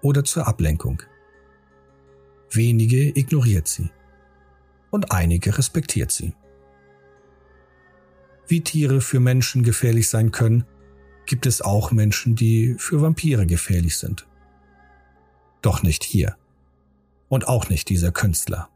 oder 0.01 0.23
zur 0.23 0.47
Ablenkung. 0.47 1.03
Wenige 2.49 3.09
ignoriert 3.09 3.67
sie 3.67 3.89
und 4.89 5.11
einige 5.11 5.57
respektiert 5.57 6.13
sie. 6.13 6.33
Wie 8.47 8.61
Tiere 8.61 9.01
für 9.01 9.19
Menschen 9.19 9.63
gefährlich 9.63 10.07
sein 10.07 10.31
können, 10.31 10.63
gibt 11.25 11.45
es 11.45 11.61
auch 11.61 11.91
Menschen, 11.91 12.37
die 12.37 12.75
für 12.77 13.01
Vampire 13.01 13.45
gefährlich 13.45 13.97
sind. 13.97 14.25
Doch 15.61 15.83
nicht 15.83 16.05
hier. 16.05 16.37
Und 17.29 17.47
auch 17.47 17.69
nicht 17.69 17.89
dieser 17.89 18.11
Künstler. 18.11 18.69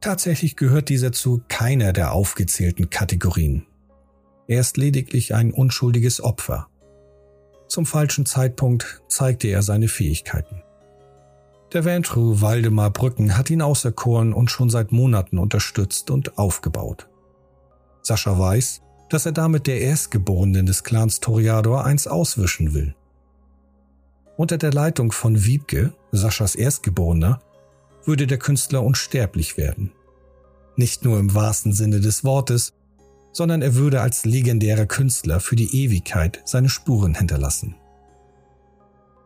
Tatsächlich 0.00 0.56
gehört 0.56 0.88
dieser 0.88 1.12
zu 1.12 1.42
keiner 1.48 1.92
der 1.92 2.12
aufgezählten 2.12 2.88
Kategorien. 2.88 3.66
Er 4.46 4.60
ist 4.60 4.76
lediglich 4.76 5.34
ein 5.34 5.52
unschuldiges 5.52 6.22
Opfer. 6.22 6.68
Zum 7.68 7.84
falschen 7.84 8.24
Zeitpunkt 8.24 9.02
zeigte 9.08 9.48
er 9.48 9.62
seine 9.62 9.88
Fähigkeiten. 9.88 10.62
Der 11.74 11.84
Ventru 11.84 12.40
Waldemar 12.40 12.90
Brücken 12.90 13.36
hat 13.36 13.50
ihn 13.50 13.60
auserkoren 13.60 14.32
und 14.32 14.50
schon 14.50 14.70
seit 14.70 14.90
Monaten 14.90 15.36
unterstützt 15.36 16.10
und 16.10 16.38
aufgebaut. 16.38 17.08
Sascha 18.00 18.38
weiß, 18.38 18.80
dass 19.10 19.26
er 19.26 19.32
damit 19.32 19.66
der 19.66 19.82
Erstgeborenen 19.82 20.64
des 20.64 20.82
Clans 20.82 21.20
Toriador 21.20 21.84
eins 21.84 22.06
auswischen 22.06 22.72
will. 22.72 22.94
Unter 24.38 24.56
der 24.56 24.72
Leitung 24.72 25.12
von 25.12 25.44
Wiebke, 25.44 25.92
Saschas 26.12 26.54
Erstgeborener, 26.54 27.40
würde 28.04 28.26
der 28.26 28.38
Künstler 28.38 28.82
unsterblich 28.82 29.56
werden. 29.56 29.92
Nicht 30.76 31.04
nur 31.04 31.18
im 31.18 31.34
wahrsten 31.34 31.72
Sinne 31.72 32.00
des 32.00 32.24
Wortes, 32.24 32.72
sondern 33.32 33.62
er 33.62 33.74
würde 33.74 34.00
als 34.00 34.24
legendärer 34.24 34.86
Künstler 34.86 35.40
für 35.40 35.56
die 35.56 35.84
Ewigkeit 35.84 36.40
seine 36.44 36.68
Spuren 36.68 37.14
hinterlassen. 37.14 37.76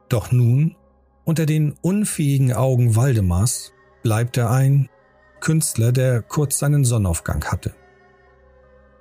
Doch 0.09 0.33
nun, 0.33 0.77
unter 1.25 1.47
den 1.47 1.73
unfähigen 1.81 2.53
Augen 2.53 2.97
Waldemars, 2.97 3.73
bleibt 4.03 4.37
er 4.37 4.51
ein 4.51 4.89
Künstler, 5.41 5.93
der 5.93 6.23
kurz 6.23 6.59
seinen 6.59 6.85
Sonnenaufgang 6.85 7.45
hatte. 7.45 7.75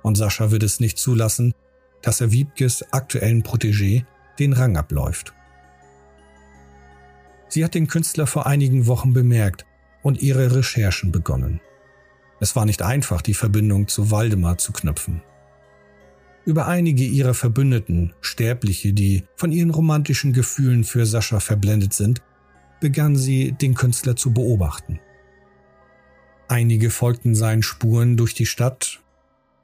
Und 0.02 0.16
Sascha 0.16 0.50
wird 0.50 0.62
es 0.62 0.80
nicht 0.80 0.98
zulassen, 0.98 1.54
dass 2.00 2.20
er 2.20 2.32
Wiebkes 2.32 2.92
aktuellen 2.92 3.42
Protégé 3.42 4.04
den 4.38 4.52
Rang 4.52 4.76
abläuft. 4.76 5.34
Sie 7.52 7.62
hat 7.66 7.74
den 7.74 7.86
Künstler 7.86 8.26
vor 8.26 8.46
einigen 8.46 8.86
Wochen 8.86 9.12
bemerkt 9.12 9.66
und 10.02 10.22
ihre 10.22 10.56
Recherchen 10.56 11.12
begonnen. 11.12 11.60
Es 12.40 12.56
war 12.56 12.64
nicht 12.64 12.80
einfach, 12.80 13.20
die 13.20 13.34
Verbindung 13.34 13.88
zu 13.88 14.10
Waldemar 14.10 14.56
zu 14.56 14.72
knüpfen. 14.72 15.20
Über 16.46 16.66
einige 16.66 17.04
ihrer 17.04 17.34
Verbündeten, 17.34 18.14
Sterbliche, 18.22 18.94
die 18.94 19.24
von 19.36 19.52
ihren 19.52 19.68
romantischen 19.68 20.32
Gefühlen 20.32 20.82
für 20.82 21.04
Sascha 21.04 21.40
verblendet 21.40 21.92
sind, 21.92 22.22
begann 22.80 23.16
sie, 23.16 23.52
den 23.52 23.74
Künstler 23.74 24.16
zu 24.16 24.32
beobachten. 24.32 24.98
Einige 26.48 26.88
folgten 26.88 27.34
seinen 27.34 27.62
Spuren 27.62 28.16
durch 28.16 28.32
die 28.32 28.46
Stadt, 28.46 29.02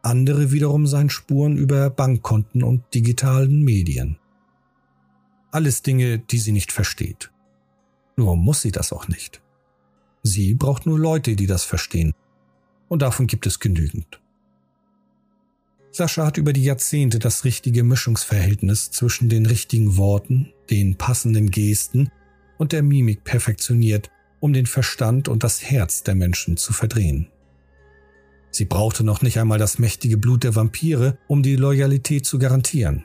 andere 0.03 0.53
wiederum 0.53 0.87
seinen 0.87 1.09
Spuren 1.09 1.57
über 1.57 1.89
Bankkonten 1.89 2.63
und 2.63 2.83
digitalen 2.93 3.63
Medien. 3.63 4.19
Alles 5.53 5.81
Dinge, 5.81 6.19
die 6.19 6.39
sie 6.39 6.53
nicht 6.53 6.71
versteht. 6.71 7.31
Nur 8.19 8.37
muss 8.37 8.63
sie 8.63 8.73
das 8.73 8.93
auch 8.93 9.07
nicht. 9.07 9.41
Sie 10.25 10.55
braucht 10.55 10.87
nur 10.87 10.99
Leute, 10.99 11.37
die 11.37 11.47
das 11.47 11.65
verstehen 11.65 12.13
und 12.89 13.03
davon 13.03 13.29
gibt 13.29 13.47
es 13.47 13.61
genügend. 13.61 14.21
Sascha 15.93 16.27
hat 16.27 16.37
über 16.37 16.53
die 16.53 16.65
Jahrzehnte 16.65 17.21
das 17.21 17.45
richtige 17.45 17.85
Mischungsverhältnis 17.85 18.91
zwischen 18.91 19.29
den 19.29 19.47
richtigen 19.47 19.97
Worten, 19.97 20.53
den 20.69 20.97
passenden 20.97 21.53
Gesten 21.53 22.11
und 22.57 22.73
der 22.73 22.83
Mimik 22.83 23.23
perfektioniert, 23.23 24.11
um 24.41 24.53
den 24.53 24.67
Verstand 24.67 25.29
und 25.29 25.45
das 25.45 25.63
Herz 25.63 26.03
der 26.03 26.17
Menschen 26.17 26.57
zu 26.57 26.73
verdrehen. 26.73 27.29
Sie 28.51 28.65
brauchte 28.65 29.05
noch 29.05 29.23
nicht 29.23 29.39
einmal 29.39 29.59
das 29.59 29.79
mächtige 29.79 30.17
Blut 30.17 30.43
der 30.43 30.57
Vampire, 30.57 31.19
um 31.29 31.45
die 31.45 31.55
Loyalität 31.55 32.27
zu 32.27 32.41
garantieren. 32.41 33.05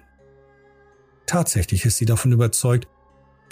Tatsächlich 1.28 1.86
ist 1.86 1.98
sie 1.98 2.06
davon 2.06 2.32
überzeugt, 2.32 2.88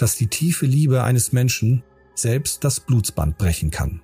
dass 0.01 0.15
die 0.15 0.27
tiefe 0.27 0.65
Liebe 0.65 1.03
eines 1.03 1.31
Menschen 1.31 1.83
selbst 2.15 2.63
das 2.63 2.79
Blutsband 2.79 3.37
brechen 3.37 3.69
kann. 3.69 4.01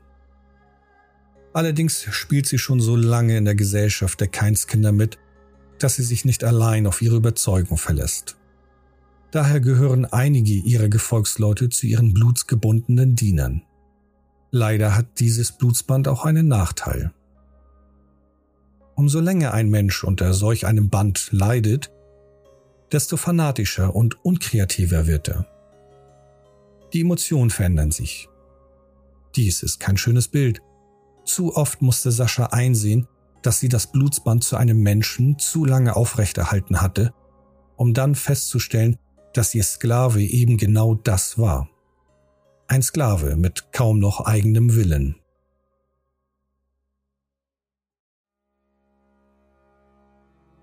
Allerdings 1.53 2.03
spielt 2.11 2.45
sie 2.45 2.59
schon 2.59 2.79
so 2.79 2.95
lange 2.95 3.35
in 3.35 3.45
der 3.45 3.55
Gesellschaft 3.55 4.19
der 4.21 4.27
Keinskinder 4.27 4.91
mit, 4.91 5.17
dass 5.79 5.95
sie 5.95 6.03
sich 6.03 6.23
nicht 6.23 6.43
allein 6.43 6.85
auf 6.85 7.01
ihre 7.01 7.15
Überzeugung 7.15 7.77
verlässt. 7.77 8.37
Daher 9.31 9.59
gehören 9.59 10.05
einige 10.05 10.53
ihrer 10.53 10.87
Gefolgsleute 10.87 11.69
zu 11.69 11.87
ihren 11.87 12.13
blutsgebundenen 12.13 13.15
Dienern. 13.15 13.63
Leider 14.51 14.95
hat 14.95 15.19
dieses 15.19 15.51
Blutsband 15.51 16.07
auch 16.07 16.25
einen 16.25 16.47
Nachteil. 16.47 17.11
Umso 18.95 19.19
länger 19.19 19.53
ein 19.53 19.69
Mensch 19.69 20.03
unter 20.03 20.33
solch 20.33 20.67
einem 20.67 20.89
Band 20.89 21.29
leidet, 21.31 21.91
desto 22.91 23.17
fanatischer 23.17 23.95
und 23.95 24.23
unkreativer 24.23 25.07
wird 25.07 25.29
er. 25.29 25.56
Die 26.93 27.01
Emotionen 27.01 27.49
verändern 27.49 27.91
sich. 27.91 28.29
Dies 29.35 29.61
ist 29.63 29.79
kein 29.79 29.97
schönes 29.97 30.27
Bild, 30.27 30.61
zu 31.25 31.55
oft 31.55 31.81
musste 31.81 32.11
Sascha 32.11 32.47
einsehen, 32.47 33.07
dass 33.41 33.59
sie 33.59 33.69
das 33.69 33.91
Blutsband 33.91 34.43
zu 34.43 34.55
einem 34.55 34.81
Menschen 34.81 35.37
zu 35.37 35.65
lange 35.65 35.95
aufrechterhalten 35.95 36.81
hatte, 36.81 37.13
um 37.75 37.93
dann 37.93 38.15
festzustellen, 38.15 38.97
dass 39.33 39.53
ihr 39.53 39.63
Sklave 39.63 40.23
eben 40.23 40.57
genau 40.57 40.95
das 40.95 41.37
war. 41.37 41.69
Ein 42.67 42.81
Sklave 42.81 43.35
mit 43.35 43.71
kaum 43.71 43.99
noch 43.99 44.21
eigenem 44.21 44.75
Willen. 44.75 45.15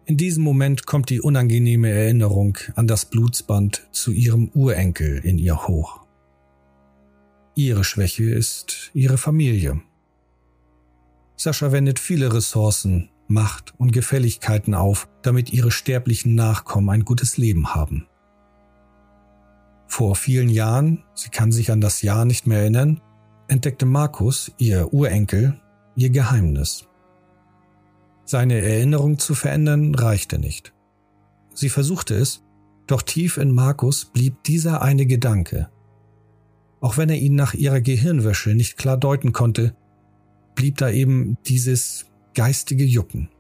In 0.07 0.19
diesem 0.19 0.45
Moment 0.45 0.85
kommt 0.85 1.09
die 1.09 1.23
unangenehme 1.23 1.89
Erinnerung 1.89 2.59
an 2.75 2.87
das 2.87 3.07
Blutsband 3.07 3.89
zu 3.93 4.13
ihrem 4.13 4.51
Urenkel 4.51 5.19
in 5.25 5.39
ihr 5.39 5.67
hoch. 5.67 6.04
Ihre 7.57 7.85
Schwäche 7.85 8.25
ist 8.25 8.91
ihre 8.95 9.17
Familie. 9.17 9.81
Sascha 11.37 11.71
wendet 11.71 11.99
viele 11.99 12.33
Ressourcen, 12.33 13.11
Macht 13.27 13.75
und 13.79 13.93
Gefälligkeiten 13.93 14.75
auf, 14.75 15.09
damit 15.23 15.53
ihre 15.53 15.71
sterblichen 15.71 16.35
Nachkommen 16.35 16.91
ein 16.91 17.05
gutes 17.05 17.37
Leben 17.37 17.75
haben. 17.75 18.07
Vor 19.87 20.17
vielen 20.17 20.49
Jahren, 20.49 21.05
sie 21.15 21.31
kann 21.31 21.53
sich 21.53 21.71
an 21.71 21.81
das 21.81 22.03
Jahr 22.03 22.25
nicht 22.25 22.47
mehr 22.47 22.59
erinnern, 22.61 23.01
entdeckte 23.47 23.87
Markus, 23.87 24.53
ihr 24.59 24.93
Urenkel, 24.93 25.61
ihr 25.95 26.11
Geheimnis. 26.11 26.89
Seine 28.25 28.61
Erinnerung 28.61 29.19
zu 29.19 29.35
verändern 29.35 29.95
reichte 29.95 30.39
nicht. 30.39 30.75
Sie 31.55 31.69
versuchte 31.69 32.15
es, 32.17 32.43
doch 32.87 33.03
tief 33.03 33.37
in 33.37 33.53
Markus 33.53 34.07
blieb 34.07 34.43
dieser 34.45 34.83
eine 34.83 35.07
Gedanke. 35.07 35.69
Auch 36.85 36.99
wenn 36.99 37.09
er 37.09 37.17
ihn 37.17 37.35
nach 37.35 37.55
ihrer 37.55 37.81
Gehirnwäsche 37.81 38.51
nicht 38.51 38.77
klar 38.77 38.99
deuten 38.99 39.33
konnte, 39.33 39.75
blieb 40.55 40.77
da 40.77 40.91
eben 40.91 41.39
dieses 41.47 42.05
geistige 42.35 42.85
Jucken. 42.85 43.31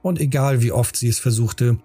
Und 0.00 0.20
egal 0.20 0.62
wie 0.62 0.70
oft 0.70 0.94
sie 0.94 1.08
es 1.08 1.18
versuchte, 1.18 1.76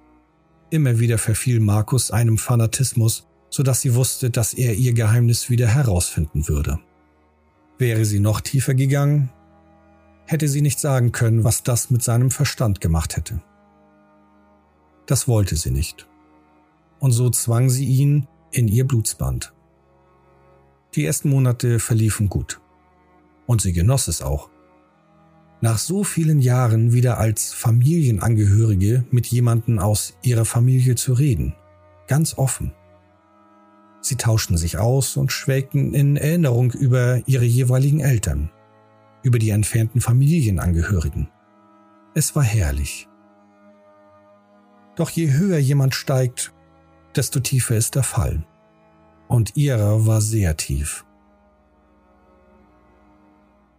immer 0.69 0.99
wieder 0.99 1.17
verfiel 1.17 1.59
Markus 1.59 2.11
einem 2.11 2.37
Fanatismus, 2.37 3.25
so 3.49 3.63
dass 3.63 3.81
sie 3.81 3.95
wusste, 3.95 4.29
dass 4.29 4.53
er 4.53 4.75
ihr 4.75 4.93
Geheimnis 4.93 5.49
wieder 5.49 5.65
herausfinden 5.67 6.47
würde. 6.47 6.77
Wäre 7.79 8.05
sie 8.05 8.19
noch 8.19 8.39
tiefer 8.39 8.75
gegangen, 8.75 9.31
hätte 10.27 10.47
sie 10.47 10.61
nicht 10.61 10.79
sagen 10.79 11.11
können, 11.11 11.43
was 11.43 11.63
das 11.63 11.89
mit 11.89 12.03
seinem 12.03 12.29
Verstand 12.29 12.81
gemacht 12.81 13.17
hätte. 13.17 13.41
Das 15.07 15.27
wollte 15.27 15.55
sie 15.55 15.71
nicht. 15.71 16.07
Und 16.99 17.13
so 17.13 17.31
zwang 17.31 17.71
sie 17.71 17.85
ihn 17.85 18.27
in 18.51 18.67
ihr 18.67 18.85
Blutsband. 18.85 19.53
Die 20.95 21.05
ersten 21.05 21.29
Monate 21.29 21.79
verliefen 21.79 22.29
gut 22.29 22.59
und 23.45 23.61
sie 23.61 23.73
genoss 23.73 24.07
es 24.07 24.21
auch. 24.21 24.49
Nach 25.61 25.77
so 25.77 26.03
vielen 26.03 26.39
Jahren 26.39 26.93
wieder 26.93 27.17
als 27.17 27.53
Familienangehörige 27.53 29.05
mit 29.11 29.27
jemanden 29.27 29.79
aus 29.79 30.17
ihrer 30.21 30.45
Familie 30.45 30.95
zu 30.95 31.13
reden, 31.13 31.53
ganz 32.07 32.37
offen. 32.37 32.73
Sie 34.01 34.15
tauschten 34.15 34.55
sich 34.55 34.77
aus 34.77 35.17
und 35.17 35.31
schwelgten 35.31 35.93
in 35.93 36.15
Erinnerung 36.15 36.71
über 36.71 37.21
ihre 37.27 37.43
jeweiligen 37.43 37.99
Eltern, 37.99 38.49
über 39.21 39.37
die 39.37 39.49
entfernten 39.49 39.99
Familienangehörigen. 39.99 41.29
Es 42.15 42.35
war 42.35 42.43
herrlich. 42.43 43.07
Doch 44.95 45.09
je 45.09 45.31
höher 45.33 45.59
jemand 45.59 45.93
steigt, 45.93 46.53
desto 47.15 47.39
tiefer 47.41 47.75
ist 47.75 47.95
der 47.95 48.03
Fall. 48.03 48.45
Und 49.29 49.55
ihrer 49.55 50.07
war 50.07 50.21
sehr 50.21 50.57
tief. 50.57 51.05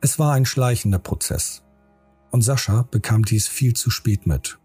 Es 0.00 0.18
war 0.18 0.32
ein 0.32 0.46
schleichender 0.46 1.00
Prozess. 1.00 1.64
Und 2.30 2.42
Sascha 2.42 2.86
bekam 2.88 3.24
dies 3.24 3.48
viel 3.48 3.74
zu 3.74 3.90
spät 3.90 4.28
mit. 4.28 4.60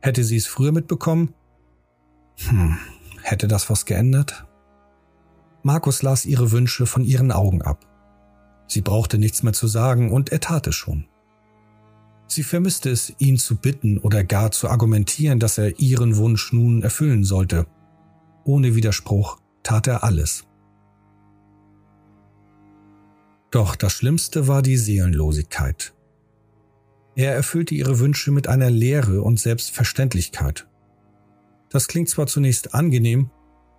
Hätte 0.00 0.24
sie 0.24 0.36
es 0.36 0.46
früher 0.46 0.72
mitbekommen? 0.72 1.34
Hm, 2.38 2.78
hätte 3.22 3.48
das 3.48 3.68
was 3.68 3.84
geändert? 3.84 4.46
Markus 5.62 6.02
las 6.02 6.24
ihre 6.24 6.52
Wünsche 6.52 6.86
von 6.86 7.04
ihren 7.04 7.30
Augen 7.30 7.60
ab. 7.60 7.86
Sie 8.68 8.80
brauchte 8.80 9.18
nichts 9.18 9.42
mehr 9.42 9.52
zu 9.52 9.66
sagen 9.66 10.10
und 10.10 10.32
er 10.32 10.40
tat 10.40 10.66
es 10.68 10.74
schon. 10.74 11.06
Sie 12.28 12.44
vermisste 12.44 12.88
es, 12.88 13.12
ihn 13.18 13.36
zu 13.36 13.56
bitten 13.56 13.98
oder 13.98 14.24
gar 14.24 14.52
zu 14.52 14.70
argumentieren, 14.70 15.38
dass 15.38 15.58
er 15.58 15.78
ihren 15.78 16.16
Wunsch 16.16 16.54
nun 16.54 16.82
erfüllen 16.82 17.24
sollte. 17.24 17.66
Ohne 18.42 18.74
Widerspruch 18.74 19.38
tat 19.66 19.88
er 19.88 20.04
alles. 20.04 20.44
Doch 23.50 23.74
das 23.74 23.92
Schlimmste 23.92 24.46
war 24.46 24.62
die 24.62 24.76
Seelenlosigkeit. 24.76 25.92
Er 27.16 27.34
erfüllte 27.34 27.74
ihre 27.74 27.98
Wünsche 27.98 28.30
mit 28.30 28.46
einer 28.46 28.70
Leere 28.70 29.22
und 29.22 29.40
Selbstverständlichkeit. 29.40 30.68
Das 31.68 31.88
klingt 31.88 32.08
zwar 32.08 32.28
zunächst 32.28 32.74
angenehm, 32.74 33.30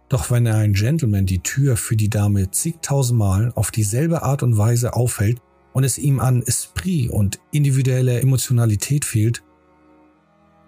doch 0.10 0.30
wenn 0.30 0.46
ein 0.48 0.74
Gentleman 0.74 1.26
die 1.26 1.40
Tür 1.40 1.78
für 1.78 1.96
die 1.96 2.10
Dame 2.10 2.52
zigtausendmal 2.52 3.54
auf 3.56 3.72
dieselbe 3.72 4.24
Art 4.24 4.44
und 4.44 4.58
Weise 4.58 4.94
aufhält 4.94 5.42
und 5.72 5.86
es 5.86 5.98
ihm 5.98 6.20
an 6.20 6.42
Esprit 6.42 7.10
und 7.12 7.40
individueller 7.52 8.20
Emotionalität 8.20 9.06
fehlt, 9.06 9.42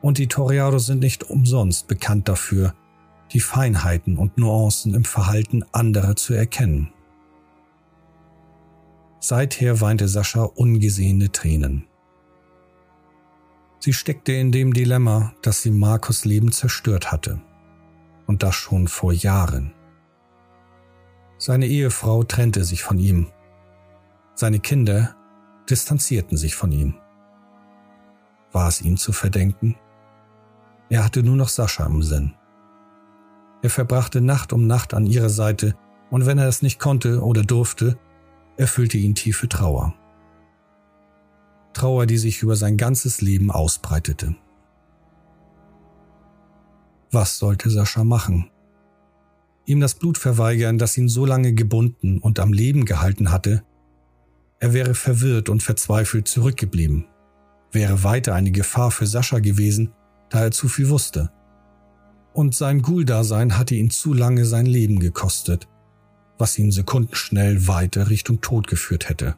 und 0.01 0.17
die 0.17 0.27
Toreados 0.27 0.85
sind 0.85 0.99
nicht 0.99 1.25
umsonst 1.25 1.89
bekannt 1.89 2.29
dafür, 2.29 2.73
die 3.31 3.39
Feinheiten 3.39 4.17
und 4.17 4.37
Nuancen 4.37 4.93
im 4.93 5.05
Verhalten 5.05 5.63
anderer 5.71 6.15
zu 6.15 6.33
erkennen. 6.33 6.91
Seither 9.19 9.81
weinte 9.81 10.07
Sascha 10.07 10.43
ungesehene 10.43 11.31
Tränen. 11.31 11.87
Sie 13.79 13.93
steckte 13.93 14.33
in 14.33 14.51
dem 14.51 14.73
Dilemma, 14.73 15.33
dass 15.41 15.61
sie 15.61 15.71
Markus 15.71 16.25
Leben 16.25 16.51
zerstört 16.51 17.11
hatte 17.11 17.41
und 18.27 18.43
das 18.43 18.55
schon 18.55 18.87
vor 18.87 19.13
Jahren. 19.13 19.73
Seine 21.37 21.67
Ehefrau 21.67 22.23
trennte 22.23 22.63
sich 22.65 22.83
von 22.83 22.99
ihm. 22.99 23.31
Seine 24.35 24.59
Kinder 24.59 25.15
distanzierten 25.69 26.37
sich 26.37 26.55
von 26.55 26.71
ihm. 26.71 26.95
War 28.51 28.67
es 28.67 28.81
ihm 28.81 28.97
zu 28.97 29.13
verdenken? 29.13 29.75
Er 30.89 31.05
hatte 31.05 31.23
nur 31.23 31.35
noch 31.35 31.49
Sascha 31.49 31.85
im 31.85 32.03
Sinn. 32.03 32.33
Er 33.61 33.69
verbrachte 33.69 34.21
Nacht 34.21 34.53
um 34.53 34.67
Nacht 34.67 34.93
an 34.93 35.05
ihrer 35.05 35.29
Seite, 35.29 35.75
und 36.09 36.25
wenn 36.25 36.37
er 36.37 36.47
es 36.47 36.61
nicht 36.61 36.79
konnte 36.79 37.21
oder 37.21 37.43
durfte, 37.43 37.97
erfüllte 38.57 38.97
ihn 38.97 39.15
tiefe 39.15 39.47
Trauer. 39.47 39.93
Trauer, 41.73 42.05
die 42.05 42.17
sich 42.17 42.41
über 42.41 42.55
sein 42.55 42.77
ganzes 42.77 43.21
Leben 43.21 43.51
ausbreitete. 43.51 44.35
Was 47.11 47.37
sollte 47.37 47.69
Sascha 47.69 48.03
machen? 48.03 48.49
Ihm 49.65 49.79
das 49.79 49.93
Blut 49.93 50.17
verweigern, 50.17 50.77
das 50.77 50.97
ihn 50.97 51.09
so 51.09 51.25
lange 51.25 51.53
gebunden 51.53 52.19
und 52.19 52.39
am 52.39 52.53
Leben 52.53 52.85
gehalten 52.85 53.31
hatte? 53.31 53.63
Er 54.59 54.73
wäre 54.73 54.93
verwirrt 54.93 55.49
und 55.49 55.63
verzweifelt 55.63 56.27
zurückgeblieben, 56.27 57.05
wäre 57.71 58.03
weiter 58.03 58.35
eine 58.35 58.51
Gefahr 58.51 58.91
für 58.91 59.05
Sascha 59.05 59.39
gewesen, 59.39 59.93
da 60.29 60.41
er 60.41 60.51
zu 60.51 60.67
viel 60.67 60.89
wusste. 60.89 61.31
Und 62.33 62.55
sein 62.55 62.81
Ghoul-Dasein 62.81 63.57
hatte 63.57 63.75
ihn 63.75 63.89
zu 63.89 64.13
lange 64.13 64.45
sein 64.45 64.65
Leben 64.65 64.99
gekostet, 64.99 65.67
was 66.37 66.57
ihn 66.57 66.71
sekundenschnell 66.71 67.67
weiter 67.67 68.09
Richtung 68.09 68.41
Tod 68.41 68.67
geführt 68.67 69.09
hätte. 69.09 69.35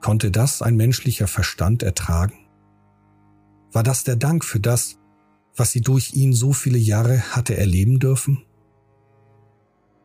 Konnte 0.00 0.30
das 0.30 0.62
ein 0.62 0.76
menschlicher 0.76 1.28
Verstand 1.28 1.82
ertragen? 1.82 2.34
War 3.72 3.82
das 3.82 4.04
der 4.04 4.16
Dank 4.16 4.44
für 4.44 4.60
das, 4.60 4.98
was 5.56 5.70
sie 5.70 5.80
durch 5.80 6.14
ihn 6.14 6.32
so 6.32 6.52
viele 6.52 6.78
Jahre 6.78 7.20
hatte 7.34 7.56
erleben 7.56 8.00
dürfen? 8.00 8.44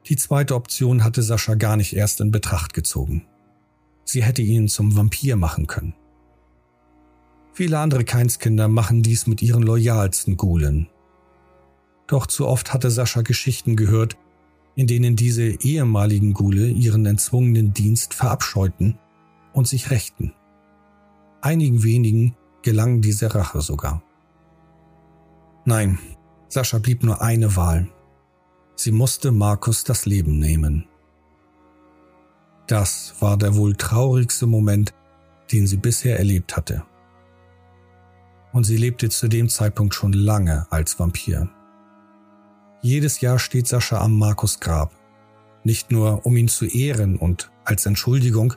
Die 0.06 0.16
zweite 0.16 0.56
Option 0.56 1.04
hatte 1.04 1.22
Sascha 1.22 1.56
gar 1.56 1.76
nicht 1.76 1.94
erst 1.94 2.22
in 2.22 2.32
Betracht 2.32 2.74
gezogen. 2.74 3.28
Sie 4.06 4.24
hätte 4.24 4.42
ihn 4.42 4.70
zum 4.70 4.96
Vampir 4.96 5.36
machen 5.36 5.68
können. 5.68 5.96
Viele 7.52 7.80
andere 7.80 8.06
Keinskinder 8.06 8.68
machen 8.68 9.02
dies 9.02 9.28
mit 9.28 9.42
ihren 9.42 9.64
loyalsten 9.64 10.38
Gulen. 10.38 10.88
Doch 12.08 12.26
zu 12.26 12.48
oft 12.48 12.74
hatte 12.74 12.90
Sascha 12.90 13.22
Geschichten 13.22 13.76
gehört, 13.76 14.18
in 14.76 14.88
denen 14.88 15.16
diese 15.16 15.44
ehemaligen 15.44 16.34
Gule 16.34 16.68
ihren 16.68 17.06
entzwungenen 17.06 17.74
Dienst 17.74 18.14
verabscheuten 18.14 18.98
und 19.54 19.68
sich 19.68 19.92
rächten. 19.92 20.34
Einigen 21.42 21.84
wenigen 21.84 22.36
gelang 22.62 23.02
diese 23.02 23.34
Rache 23.36 23.62
sogar. 23.62 24.02
Nein, 25.66 26.00
Sascha 26.48 26.78
blieb 26.80 27.04
nur 27.04 27.22
eine 27.22 27.56
Wahl. 27.56 27.90
Sie 28.76 28.92
musste 28.92 29.32
Markus 29.32 29.84
das 29.84 30.06
Leben 30.06 30.40
nehmen. 30.40 30.88
Das 32.68 33.16
war 33.20 33.38
der 33.38 33.56
wohl 33.56 33.76
traurigste 33.76 34.46
Moment, 34.46 34.94
den 35.52 35.68
sie 35.68 35.78
bisher 35.78 36.20
erlebt 36.20 36.56
hatte. 36.56 36.84
Und 38.54 38.66
sie 38.66 38.78
lebte 38.78 39.10
zu 39.10 39.28
dem 39.28 39.50
Zeitpunkt 39.50 39.96
schon 39.96 40.14
lange 40.14 40.68
als 40.70 41.00
Vampir. 41.00 41.50
Jedes 42.82 43.22
Jahr 43.22 43.40
steht 43.40 43.68
Sascha 43.68 44.00
am 44.02 44.18
Markus 44.18 44.60
Grab, 44.60 44.94
nicht 45.64 45.92
nur 45.92 46.26
um 46.26 46.38
ihn 46.38 46.48
zu 46.48 46.66
ehren 46.66 47.18
und 47.18 47.52
als 47.66 47.86
Entschuldigung, 47.86 48.54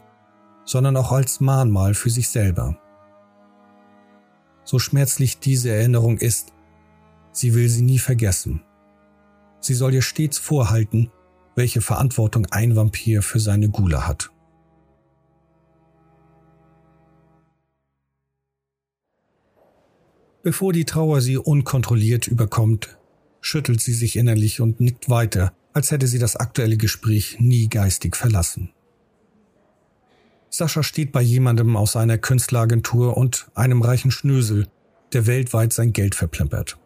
sondern 0.64 0.96
auch 0.96 1.12
als 1.12 1.40
Mahnmal 1.40 1.94
für 1.94 2.11
sich 2.11 2.28
selber. 2.28 2.78
So 4.64 4.78
schmerzlich 4.78 5.40
diese 5.40 5.70
Erinnerung 5.70 6.18
ist, 6.18 6.52
Sie 7.33 7.54
will 7.54 7.68
sie 7.68 7.83
nie 7.83 7.98
vergessen. 7.98 8.62
Sie 9.61 9.74
soll 9.74 9.94
ihr 9.94 10.02
stets 10.02 10.38
vorhalten, 10.38 11.11
welche 11.54 11.80
Verantwortung 11.80 12.46
ein 12.50 12.76
Vampir 12.76 13.22
für 13.22 13.38
seine 13.38 13.68
Gula 13.68 14.06
hat. 14.06 14.30
Bevor 20.42 20.72
die 20.72 20.87
Trauer 20.87 21.20
sie 21.20 21.37
unkontrolliert 21.37 22.26
überkommt, 22.26 22.98
schüttelt 23.40 23.81
sie 23.81 23.94
sich 23.94 24.16
innerlich 24.16 24.61
und 24.61 24.81
nickt 24.81 25.09
weiter, 25.09 25.53
als 25.72 25.90
hätte 25.90 26.07
sie 26.07 26.18
das 26.18 26.37
aktuelle 26.37 26.76
Gespräch 26.76 27.37
nie 27.40 27.68
geistig 27.68 28.16
verlassen. 28.16 28.70
Sascha 30.50 30.83
steht 30.83 31.12
bei 31.12 31.22
jemandem 31.22 31.76
aus 31.76 31.94
einer 31.94 32.18
Künstleragentur 32.18 33.16
und 33.16 33.50
einem 33.55 33.83
reichen 33.83 34.11
Schnösel, 34.11 34.66
der 35.12 35.26
weltweit 35.26 35.72
sein 35.72 35.92
Geld 35.92 36.14
verplempert. 36.14 36.76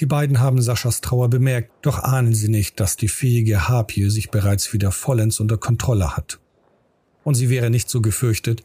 Die 0.00 0.06
beiden 0.06 0.40
haben 0.40 0.60
Saschas 0.60 1.00
Trauer 1.00 1.28
bemerkt, 1.28 1.70
doch 1.82 2.00
ahnen 2.00 2.34
sie 2.34 2.48
nicht, 2.48 2.80
dass 2.80 2.96
die 2.96 3.08
fähige 3.08 3.68
Harpie 3.68 4.10
sich 4.10 4.30
bereits 4.30 4.72
wieder 4.72 4.90
vollends 4.90 5.38
unter 5.38 5.58
Kontrolle 5.58 6.16
hat. 6.16 6.40
Und 7.22 7.34
sie 7.34 7.48
wäre 7.48 7.70
nicht 7.70 7.88
so 7.88 8.00
gefürchtet, 8.00 8.64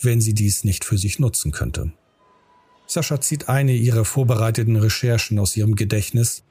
wenn 0.00 0.20
sie 0.20 0.32
dies 0.32 0.64
nicht 0.64 0.84
für 0.84 0.96
sich 0.96 1.18
nutzen 1.18 1.52
könnte. 1.52 1.92
Sascha 2.94 3.20
zieht 3.20 3.48
eine 3.48 3.72
ihrer 3.72 4.04
vorbereiteten 4.04 4.76
Recherchen 4.76 5.40
aus 5.40 5.56
ihrem 5.56 5.74
Gedächtnis 5.74 6.44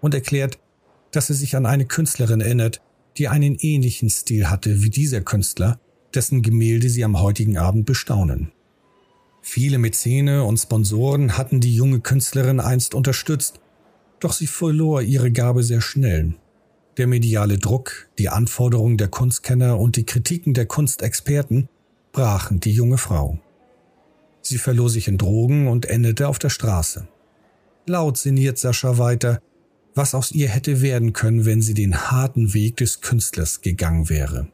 und 0.00 0.14
erklärt, 0.14 0.60
dass 1.10 1.26
sie 1.26 1.34
sich 1.34 1.56
an 1.56 1.66
eine 1.66 1.86
Künstlerin 1.86 2.40
erinnert, 2.40 2.80
die 3.16 3.26
einen 3.26 3.56
ähnlichen 3.56 4.08
Stil 4.08 4.48
hatte 4.48 4.84
wie 4.84 4.90
dieser 4.90 5.22
Künstler, 5.22 5.80
dessen 6.14 6.42
Gemälde 6.42 6.88
sie 6.88 7.02
am 7.02 7.20
heutigen 7.20 7.58
Abend 7.58 7.84
bestaunen. 7.84 8.52
Viele 9.42 9.78
Mäzene 9.78 10.44
und 10.44 10.58
Sponsoren 10.58 11.36
hatten 11.36 11.60
die 11.60 11.74
junge 11.74 11.98
Künstlerin 11.98 12.60
einst 12.60 12.94
unterstützt, 12.94 13.58
doch 14.20 14.32
sie 14.32 14.46
verlor 14.46 15.02
ihre 15.02 15.32
Gabe 15.32 15.64
sehr 15.64 15.80
schnell. 15.80 16.36
Der 16.96 17.08
mediale 17.08 17.58
Druck, 17.58 18.08
die 18.20 18.28
Anforderungen 18.28 18.98
der 18.98 19.08
Kunstkenner 19.08 19.80
und 19.80 19.96
die 19.96 20.06
Kritiken 20.06 20.54
der 20.54 20.66
Kunstexperten 20.66 21.68
brachen 22.12 22.60
die 22.60 22.72
junge 22.72 22.98
Frau. 22.98 23.40
Sie 24.48 24.58
verlor 24.58 24.90
sich 24.90 25.08
in 25.08 25.18
Drogen 25.18 25.68
und 25.68 25.86
endete 25.86 26.28
auf 26.28 26.38
der 26.38 26.50
Straße. 26.50 27.06
Laut 27.86 28.18
sinniert 28.18 28.58
Sascha 28.58 28.98
weiter, 28.98 29.40
was 29.94 30.14
aus 30.14 30.32
ihr 30.32 30.48
hätte 30.48 30.80
werden 30.80 31.12
können, 31.12 31.44
wenn 31.44 31.62
sie 31.62 31.74
den 31.74 32.10
harten 32.10 32.54
Weg 32.54 32.76
des 32.76 33.00
Künstlers 33.00 33.60
gegangen 33.60 34.08
wäre. 34.08 34.48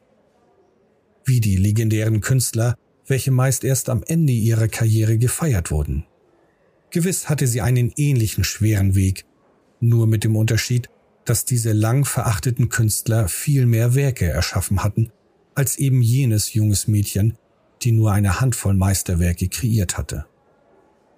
Wie 1.23 1.39
die 1.39 1.57
legendären 1.57 2.21
Künstler 2.21 2.75
welche 3.07 3.31
meist 3.31 3.63
erst 3.63 3.89
am 3.89 4.03
Ende 4.05 4.33
ihrer 4.33 4.67
Karriere 4.67 5.17
gefeiert 5.17 5.71
wurden. 5.71 6.05
Gewiss 6.89 7.29
hatte 7.29 7.47
sie 7.47 7.61
einen 7.61 7.91
ähnlichen 7.97 8.43
schweren 8.43 8.95
Weg, 8.95 9.25
nur 9.79 10.07
mit 10.07 10.23
dem 10.23 10.35
Unterschied, 10.35 10.89
dass 11.25 11.45
diese 11.45 11.71
lang 11.71 12.05
verachteten 12.05 12.69
Künstler 12.69 13.27
viel 13.27 13.65
mehr 13.65 13.95
Werke 13.95 14.25
erschaffen 14.25 14.83
hatten, 14.83 15.11
als 15.53 15.77
eben 15.77 16.01
jenes 16.01 16.53
junges 16.53 16.87
Mädchen, 16.87 17.37
die 17.85 17.93
nur 17.93 18.11
eine 18.11 18.41
Handvoll 18.41 18.73
Meisterwerke 18.73 19.47
kreiert 19.47 19.97
hatte. 19.97 20.25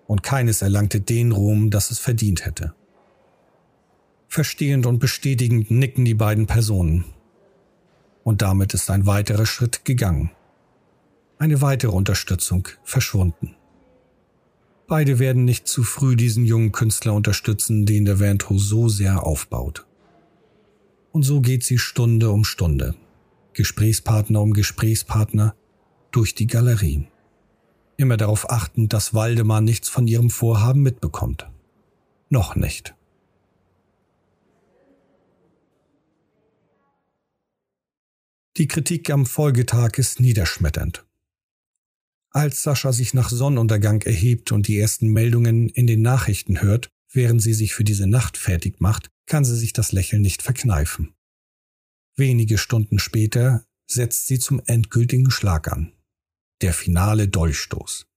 Und 0.06 0.22
keines 0.22 0.62
erlangte 0.62 1.02
den 1.02 1.32
Ruhm, 1.32 1.70
das 1.70 1.90
es 1.90 2.00
verdient 2.00 2.46
hätte. 2.46 2.74
Verstehend 4.28 4.86
und 4.86 5.00
bestätigend 5.00 5.72
nicken 5.72 6.06
die 6.06 6.14
beiden 6.14 6.46
Personen. 6.46 7.06
Und 8.24 8.42
damit 8.42 8.74
ist 8.74 8.90
ein 8.90 9.06
weiterer 9.06 9.46
Schritt 9.46 9.86
gegangen 9.86 10.32
eine 11.40 11.62
weitere 11.62 11.92
Unterstützung 11.92 12.68
verschwunden. 12.84 13.56
Beide 14.88 15.20
werden 15.20 15.46
nicht 15.46 15.68
zu 15.68 15.84
früh 15.84 16.16
diesen 16.16 16.46
jungen 16.46 16.72
Künstler 16.72 17.14
unterstützen, 17.14 17.86
den 17.86 18.06
der 18.06 18.20
Ventro 18.20 18.58
so 18.58 18.88
sehr 18.88 19.26
aufbaut. 19.26 19.86
Und 21.12 21.24
so 21.24 21.42
geht 21.42 21.64
sie 21.64 21.78
Stunde 21.78 22.32
um 22.32 22.44
Stunde, 22.44 22.96
Gesprächspartner 23.54 24.42
um 24.42 24.54
Gesprächspartner, 24.54 25.56
durch 26.12 26.36
die 26.36 26.48
Galerie. 26.48 27.08
immer 28.00 28.16
darauf 28.16 28.50
achtend, 28.52 28.94
dass 28.94 29.16
Waldemar 29.16 29.60
nichts 29.62 29.90
von 29.90 30.08
ihrem 30.08 30.30
Vorhaben 30.30 30.84
mitbekommt. 30.84 31.50
Noch 32.30 32.56
nicht. 32.56 32.94
Die 38.58 38.68
Kritik 38.68 39.10
am 39.10 39.26
Folgetag 39.26 39.98
ist 39.98 40.20
niederschmetternd. 40.20 41.06
Als 42.32 42.64
Sascha 42.64 42.92
sich 42.92 43.14
nach 43.14 43.30
Sonnenuntergang 43.30 44.02
erhebt 44.02 44.52
und 44.52 44.68
die 44.68 44.80
ersten 44.80 45.08
Meldungen 45.08 45.70
in 45.70 45.88
den 45.88 46.02
Nachrichten 46.02 46.62
hört, 46.62 46.90
während 47.12 47.42
sie 47.42 47.54
sich 47.54 47.74
für 47.74 47.84
diese 47.84 48.08
Nacht 48.08 48.38
fertig 48.38 48.80
macht, 48.80 49.10
kann 49.26 49.46
sie 49.46 49.56
sich 49.56 49.74
das 49.74 49.92
Lächeln 49.92 50.22
nicht 50.22 50.42
verkneifen. 50.42 51.14
Wenige 52.16 52.58
Stunden 52.58 53.00
später 53.00 53.66
setzt 53.86 54.28
sie 54.28 54.40
zum 54.40 54.62
endgültigen 54.66 55.32
Schlag 55.32 55.72
an. 55.72 55.94
Der 56.64 56.74
finale 56.74 57.28
Dolchstoß. 57.28 58.08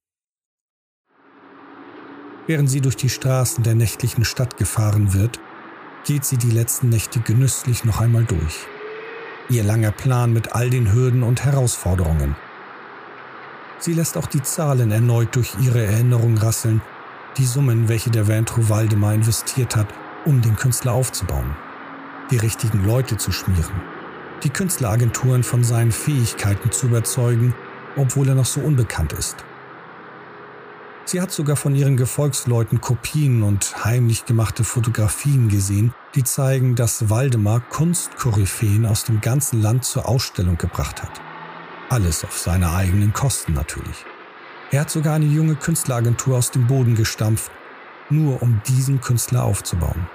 Während 2.46 2.70
sie 2.70 2.81
durch 2.81 2.96
die 2.96 3.11
Straßen 3.11 3.62
der 3.64 3.74
nächtlichen 3.74 4.24
Stadt 4.24 4.57
gefahren 4.57 5.12
wird, 5.12 5.38
geht 6.07 6.24
sie 6.24 6.38
die 6.38 6.50
letzten 6.50 6.88
Nächte 6.88 7.20
genüsslich 7.20 7.85
noch 7.85 8.00
einmal 8.00 8.24
durch. 8.24 8.66
Ihr 9.50 9.62
langer 9.62 9.92
Plan 9.92 10.33
mit 10.33 10.55
all 10.55 10.70
den 10.70 10.90
Hürden 10.90 11.22
und 11.22 11.44
Herausforderungen. 11.44 12.35
Sie 13.79 13.92
lässt 13.92 14.16
auch 14.16 14.26
die 14.26 14.42
Zahlen 14.42 14.90
erneut 14.90 15.37
durch 15.37 15.53
ihre 15.61 15.85
Erinnerung 15.85 16.38
rasseln, 16.38 16.81
die 17.37 17.44
Summen, 17.44 17.90
welche 17.90 18.09
der 18.09 18.26
Ventro 18.26 18.70
Waldemar 18.70 19.12
investiert 19.12 19.76
hat, 19.76 19.88
um 20.24 20.40
den 20.40 20.57
Künstler 20.57 20.94
aufzubauen, 20.94 21.55
die 22.31 22.38
richtigen 22.38 22.87
Leute 22.87 23.18
zu 23.18 23.33
schmieren, 23.33 23.83
die 24.44 24.50
Künstleragenturen 24.50 25.42
von 25.42 25.62
seinen 25.62 25.92
Fähigkeiten 25.92 26.72
zu 26.72 26.87
überzeugen, 26.87 27.55
obwohl 27.96 28.29
er 28.29 28.35
noch 28.35 28.46
so 28.46 28.61
unbekannt 28.61 29.12
ist. 29.12 29.37
Sie 31.05 31.20
hat 31.20 31.33
sogar 31.33 31.57
von 31.57 31.74
ihren 31.74 31.96
Gefolgsleuten 31.96 32.81
Kopien 32.81 33.42
und 33.42 33.85
heimlich 33.85 34.26
gemachte 34.26 34.62
Fotografien 34.62 35.48
gesehen, 35.48 35.92
die 36.14 36.22
zeigen, 36.22 36.76
dass 36.76 37.11
Waldemar 37.11 37.61
Kunstkoryphäen 37.68 38.87
aus 38.87 39.05
dem 39.05 39.20
ganzen 39.20 39.61
Land 39.61 39.85
zur 39.85 40.09
Ausstellung 40.09 40.57
gebracht 40.57 41.03
hat. 41.03 41.20
Alles 41.88 42.24
auf 42.24 42.38
seine 42.38 42.72
eigenen 42.72 43.12
Kosten 43.12 43.55
natürlich. 43.55 44.05
Er 44.70 44.83
hat 44.83 44.90
sogar 44.90 45.14
eine 45.14 45.24
junge 45.24 45.57
Künstleragentur 45.57 46.37
aus 46.37 46.53
dem 46.53 46.68
Boden 46.68 46.94
gestampft, 46.94 47.50
nur 48.09 48.40
um 48.40 48.61
diesen 48.68 49.00
Künstler 49.00 49.42
aufzubauen. 49.42 50.07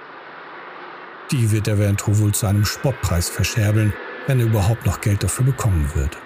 Die 1.30 1.50
wird 1.50 1.66
der 1.66 1.78
Ventro 1.78 2.18
wohl 2.18 2.32
zu 2.32 2.46
einem 2.46 2.64
Spottpreis 2.64 3.28
verscherbeln, 3.28 3.92
wenn 4.26 4.40
er 4.40 4.46
überhaupt 4.46 4.86
noch 4.86 5.02
Geld 5.02 5.22
dafür 5.22 5.44
bekommen 5.44 5.90
wird. 5.94 6.16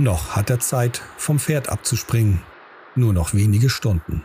Noch 0.00 0.34
hat 0.34 0.48
er 0.48 0.60
Zeit, 0.60 1.02
vom 1.18 1.38
Pferd 1.38 1.68
abzuspringen 1.68 2.40
nur 2.96 3.12
noch 3.12 3.34
wenige 3.34 3.68
Stunden. 3.68 4.24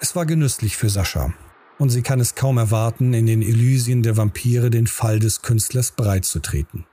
Es 0.00 0.16
war 0.16 0.24
genüsslich 0.24 0.76
für 0.78 0.88
Sascha, 0.88 1.34
und 1.78 1.90
sie 1.90 2.02
kann 2.02 2.18
es 2.18 2.34
kaum 2.34 2.56
erwarten, 2.56 3.12
in 3.12 3.26
den 3.26 3.42
Elysien 3.42 4.02
der 4.02 4.16
Vampire 4.16 4.70
den 4.70 4.86
Fall 4.86 5.18
des 5.18 5.42
Künstlers 5.42 5.90
bereitzutreten. 5.90 6.86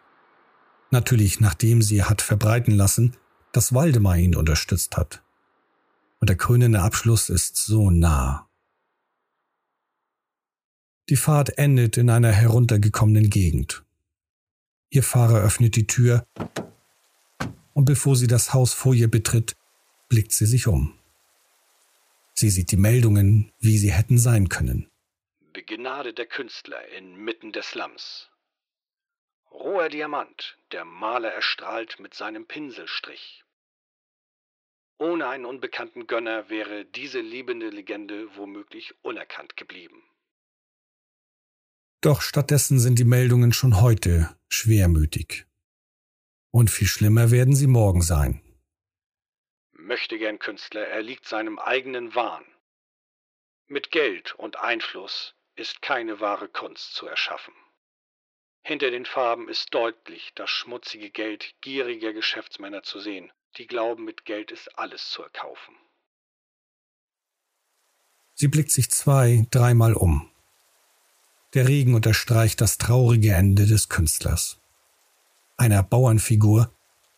Natürlich 0.92 1.40
nachdem 1.40 1.82
sie 1.82 2.04
hat 2.04 2.22
verbreiten 2.22 2.76
lassen, 2.76 3.16
dass 3.54 3.74
Waldemar 3.74 4.18
ihn 4.18 4.36
unterstützt 4.36 4.98
hat. 4.98 5.24
Und 6.20 6.30
der 6.30 6.38
krönende 6.38 6.82
Abschluss 6.82 7.30
ist 7.30 7.56
so 7.56 7.90
nah. 7.90 8.50
Die 11.08 11.16
Fahrt 11.16 11.58
endet 11.58 11.96
in 11.96 12.10
einer 12.10 12.34
heruntergekommenen 12.34 13.30
Gegend. 13.30 13.86
Ihr 14.90 15.04
Fahrer 15.04 15.40
öffnet 15.40 15.78
die 15.78 15.88
Tür 15.88 16.26
und 17.74 17.86
bevor 17.86 18.16
sie 18.16 18.28
das 18.28 18.54
Haus 18.54 18.74
vor 18.74 18.94
ihr 18.94 19.10
betritt, 19.10 19.56
blickt 20.10 20.32
sie 20.32 20.46
sich 20.46 20.68
um. 20.68 20.98
Sie 22.34 22.50
sieht 22.50 22.72
die 22.72 22.78
Meldungen, 22.78 23.52
wie 23.60 23.78
sie 23.78 23.92
hätten 23.92 24.18
sein 24.18 24.50
können. 24.50 24.90
Begnadeter 25.54 26.26
Künstler 26.26 26.88
inmitten 26.98 27.52
des 27.52 27.68
Slums. 27.68 28.30
Roher 29.52 29.90
Diamant, 29.90 30.58
der 30.72 30.84
Maler 30.84 31.32
erstrahlt 31.32 32.00
mit 32.00 32.16
seinem 32.16 32.48
Pinselstrich. 32.48 33.44
Ohne 34.98 35.28
einen 35.28 35.46
unbekannten 35.46 36.08
Gönner 36.08 36.50
wäre 36.50 36.86
diese 36.86 37.20
liebende 37.20 37.70
Legende 37.70 38.36
womöglich 38.36 38.96
unerkannt 39.04 39.56
geblieben. 39.58 40.02
Doch 42.02 42.22
stattdessen 42.22 42.80
sind 42.80 43.00
die 43.00 43.06
Meldungen 43.06 43.54
schon 43.54 43.80
heute 43.80 44.36
schwermütig. 44.50 45.46
Und 46.54 46.70
viel 46.70 46.88
schlimmer 46.88 47.32
werden 47.32 47.56
sie 47.56 47.68
morgen 47.68 48.02
sein 48.02 48.42
möchte 49.84 50.18
gern 50.18 50.40
Künstler 50.40 50.88
erliegt 50.88 51.28
seinem 51.28 51.60
eigenen 51.60 52.16
Wahn. 52.16 52.44
Mit 53.68 53.92
Geld 53.92 54.34
und 54.36 54.58
Einfluss 54.58 55.36
ist 55.56 55.82
keine 55.82 56.20
wahre 56.20 56.48
Kunst 56.48 56.96
zu 56.96 57.06
erschaffen. 57.06 57.54
Hinter 58.64 58.92
den 58.92 59.06
Farben 59.06 59.50
ist 59.50 59.74
deutlich 59.74 60.32
das 60.36 60.50
schmutzige 60.50 61.12
Geld 61.12 61.54
gieriger 61.62 62.14
Geschäftsmänner 62.14 62.82
zu 62.82 63.00
sehen, 63.00 63.32
die 63.58 63.68
glauben, 63.68 64.06
mit 64.06 64.26
Geld 64.26 64.52
ist 64.52 64.80
alles 64.80 65.10
zu 65.10 65.22
erkaufen. 65.22 65.76
Sie 68.34 68.48
blickt 68.48 68.72
sich 68.72 68.90
zwei, 68.90 69.46
dreimal 69.52 69.94
um. 69.94 70.32
Der 71.54 71.68
Regen 71.68 71.94
unterstreicht 71.94 72.62
das 72.62 72.80
traurige 72.80 73.34
Ende 73.34 73.68
des 73.68 73.90
Künstlers. 73.90 74.63
Einer 75.58 75.84
Bauernfigur, 75.84 76.72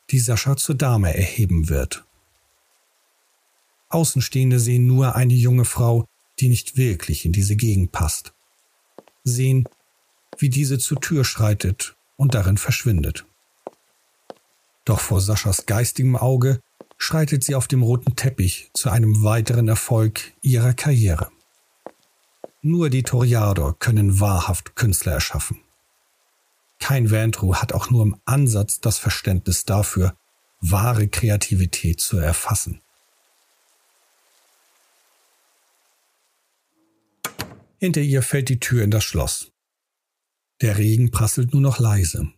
die 0.10 0.20
Sascha 0.20 0.58
zur 0.58 0.76
Dame 0.76 1.16
erheben 1.16 1.70
wird. 1.70 2.06
Außenstehende 3.90 4.60
sehen 4.60 4.86
nur 4.86 5.16
eine 5.16 5.34
junge 5.34 5.66
Frau, 5.66 6.06
die 6.40 6.50
nicht 6.50 6.78
wirklich 6.78 7.26
in 7.26 7.32
diese 7.32 7.56
Gegend 7.56 7.92
passt. 7.92 8.34
Sehen, 9.24 9.68
wie 10.38 10.50
diese 10.50 10.78
zur 10.80 11.00
Tür 11.00 11.24
schreitet 11.24 11.96
und 12.18 12.36
darin 12.36 12.58
verschwindet. 12.58 13.26
Doch 14.84 15.00
vor 15.00 15.22
Saschas 15.22 15.66
geistigem 15.66 16.16
Auge 16.16 16.60
schreitet 16.98 17.44
sie 17.44 17.56
auf 17.56 17.68
dem 17.68 17.84
roten 17.84 18.16
Teppich 18.16 18.70
zu 18.74 18.90
einem 18.90 19.24
weiteren 19.24 19.68
Erfolg 19.68 20.34
ihrer 20.42 20.74
Karriere. 20.74 21.32
Nur 22.62 22.90
die 22.90 23.04
Toriador 23.04 23.78
können 23.78 24.20
wahrhaft 24.20 24.76
Künstler 24.76 25.14
erschaffen. 25.14 25.60
Kein 26.80 27.10
Ventru 27.10 27.56
hat 27.56 27.74
auch 27.74 27.90
nur 27.90 28.04
im 28.04 28.16
Ansatz 28.26 28.80
das 28.80 28.98
Verständnis 28.98 29.66
dafür, 29.66 30.16
wahre 30.62 31.08
Kreativität 31.08 32.00
zu 32.00 32.18
erfassen. 32.18 32.82
Hinter 37.78 38.02
ihr 38.02 38.22
fällt 38.22 38.50
die 38.50 38.60
Tür 38.60 38.84
in 38.84 38.92
das 38.92 39.04
Schloss. 39.04 39.52
Der 40.62 40.78
Regen 40.78 41.12
prasselt 41.12 41.54
nur 41.54 41.62
noch 41.62 41.80
leise. 41.80 42.32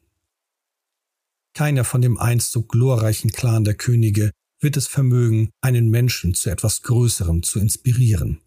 Keiner 1.54 1.84
von 1.84 2.02
dem 2.02 2.18
einst 2.18 2.52
so 2.52 2.64
glorreichen 2.64 3.32
Clan 3.32 3.64
der 3.64 3.76
Könige 3.76 4.32
wird 4.60 4.78
es 4.78 4.88
vermögen, 4.88 5.52
einen 5.62 5.90
Menschen 5.90 6.34
zu 6.34 6.50
etwas 6.50 6.82
Größerem 6.82 7.44
zu 7.44 7.60
inspirieren, 7.60 8.42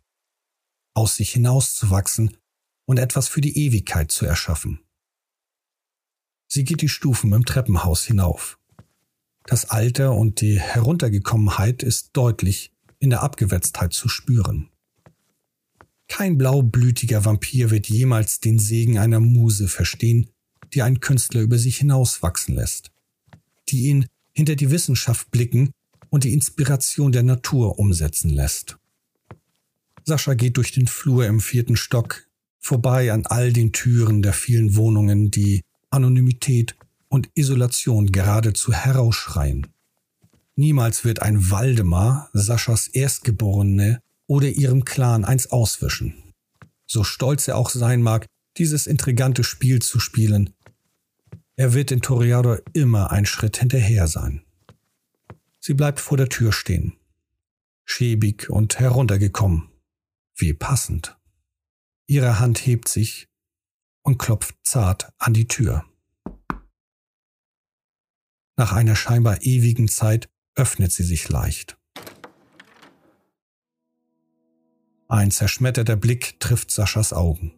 aus 0.95 1.17
sich 1.17 1.33
hinauszuwachsen 1.33 2.37
und 2.87 2.99
etwas 2.99 3.29
für 3.29 3.41
die 3.41 3.57
Ewigkeit 3.57 4.11
zu 4.11 4.27
erschaffen. 4.27 4.81
Sie 6.53 6.65
geht 6.65 6.83
die 6.83 6.89
Stufen 6.89 7.33
im 7.33 7.45
Treppenhaus 7.45 8.05
hinauf. 8.05 8.59
Das 9.47 9.71
Alter 9.71 10.15
und 10.15 10.41
die 10.41 10.59
Heruntergekommenheit 10.59 11.85
ist 11.85 12.11
deutlich 12.13 12.73
in 12.99 13.11
der 13.11 13.23
Abgewetztheit 13.23 13.93
zu 13.93 14.09
spüren. 14.09 14.69
Kein 16.09 16.39
blaublütiger 16.39 17.25
Vampir 17.25 17.71
wird 17.71 17.89
jemals 17.89 18.41
den 18.41 18.59
Segen 18.59 18.99
einer 18.99 19.21
Muse 19.21 19.69
verstehen, 19.69 20.29
die 20.75 20.83
einen 20.83 20.99
Künstler 20.99 21.41
über 21.41 21.57
sich 21.57 21.79
hinauswachsen 21.79 22.57
lässt, 22.57 22.91
die 23.69 23.85
ihn 23.85 24.07
hinter 24.33 24.57
die 24.57 24.73
Wissenschaft 24.73 25.31
blicken 25.31 25.71
und 26.09 26.25
die 26.25 26.33
Inspiration 26.33 27.13
der 27.13 27.23
Natur 27.23 27.79
umsetzen 27.79 28.31
lässt. 28.31 28.77
Sascha 30.05 30.35
geht 30.35 30.57
durch 30.57 30.73
den 30.73 30.89
Flur 30.89 31.27
im 31.27 31.39
vierten 31.39 31.77
Stock, 31.77 32.27
vorbei 32.59 33.13
an 33.13 33.27
all 33.27 33.53
den 33.53 33.73
Türen 33.73 34.23
der 34.23 34.33
vielen 34.33 34.75
Wohnungen, 34.75 35.31
die 35.31 35.63
Anonymität 35.91 36.77
und 37.09 37.29
Isolation 37.35 38.07
geradezu 38.13 38.73
herausschreien. 38.73 39.67
Niemals 40.55 41.05
wird 41.05 41.23
ein 41.23 41.51
Waldemar, 41.51 42.31
Saschas 42.33 42.87
Erstgeborene, 42.89 44.01
oder 44.27 44.49
ihrem 44.49 44.85
Clan 44.85 45.25
eins 45.25 45.51
auswischen. 45.51 46.15
So 46.87 47.03
stolz 47.03 47.49
er 47.49 47.57
auch 47.57 47.71
sein 47.71 48.01
mag, 48.03 48.27
dieses 48.57 48.87
intrigante 48.87 49.43
Spiel 49.43 49.81
zu 49.81 49.99
spielen, 49.99 50.55
er 51.61 51.75
wird 51.75 51.91
den 51.91 52.01
Toreador 52.01 52.63
immer 52.73 53.11
ein 53.11 53.27
Schritt 53.27 53.59
hinterher 53.59 54.07
sein. 54.07 54.43
Sie 55.59 55.75
bleibt 55.75 56.01
vor 56.01 56.17
der 56.17 56.31
Tür 56.31 56.53
stehen, 56.53 56.97
schäbig 57.85 58.49
und 58.49 58.79
heruntergekommen. 58.79 59.69
Wie 60.35 60.55
passend. 60.55 61.19
Ihre 62.07 62.39
Hand 62.39 62.65
hebt 62.65 62.89
sich 62.89 63.29
und 64.11 64.19
klopft 64.19 64.57
zart 64.65 65.13
an 65.19 65.35
die 65.35 65.47
Tür. 65.47 65.85
Nach 68.57 68.73
einer 68.73 68.97
scheinbar 68.97 69.43
ewigen 69.43 69.87
Zeit 69.87 70.29
öffnet 70.57 70.91
sie 70.91 71.05
sich 71.05 71.29
leicht. 71.29 71.79
Ein 75.07 75.31
zerschmetterter 75.31 75.95
Blick 75.95 76.41
trifft 76.41 76.73
Saschas 76.73 77.13
Augen. 77.13 77.55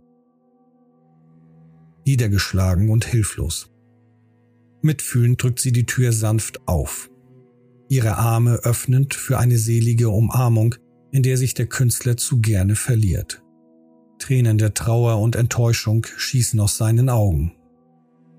Niedergeschlagen 2.04 2.90
und 2.90 3.06
hilflos. 3.06 3.70
Mitfühlend 4.82 5.42
drückt 5.42 5.58
sie 5.58 5.72
die 5.72 5.86
Tür 5.86 6.12
sanft 6.12 6.68
auf, 6.68 7.08
ihre 7.88 8.18
Arme 8.18 8.56
öffnend 8.56 9.14
für 9.14 9.38
eine 9.38 9.56
selige 9.56 10.10
Umarmung, 10.10 10.74
in 11.12 11.22
der 11.22 11.38
sich 11.38 11.54
der 11.54 11.66
Künstler 11.66 12.18
zu 12.18 12.42
gerne 12.42 12.76
verliert. 12.76 13.41
Tränen 14.22 14.56
der 14.56 14.72
Trauer 14.72 15.18
und 15.18 15.34
Enttäuschung 15.34 16.06
schießen 16.16 16.60
aus 16.60 16.76
seinen 16.76 17.08
Augen. 17.08 17.56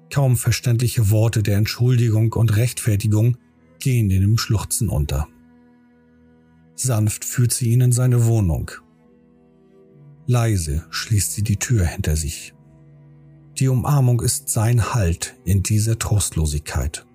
Kaum 0.09 0.37
verständliche 0.37 1.09
Worte 1.09 1.43
der 1.43 1.57
Entschuldigung 1.57 2.31
und 2.31 2.55
Rechtfertigung 2.55 3.35
gehen 3.79 4.09
in 4.09 4.21
dem 4.21 4.37
Schluchzen 4.37 4.87
unter. 4.87 5.27
Sanft 6.75 7.25
führt 7.25 7.51
sie 7.51 7.71
ihn 7.71 7.81
in 7.81 7.91
seine 7.91 8.25
Wohnung. 8.25 8.71
Leise 10.25 10.85
schließt 10.89 11.33
sie 11.33 11.43
die 11.43 11.57
Tür 11.57 11.85
hinter 11.85 12.15
sich. 12.15 12.53
Die 13.59 13.67
Umarmung 13.67 14.21
ist 14.21 14.47
sein 14.47 14.93
Halt 14.93 15.35
in 15.43 15.63
dieser 15.63 15.99
Trostlosigkeit. 15.99 17.05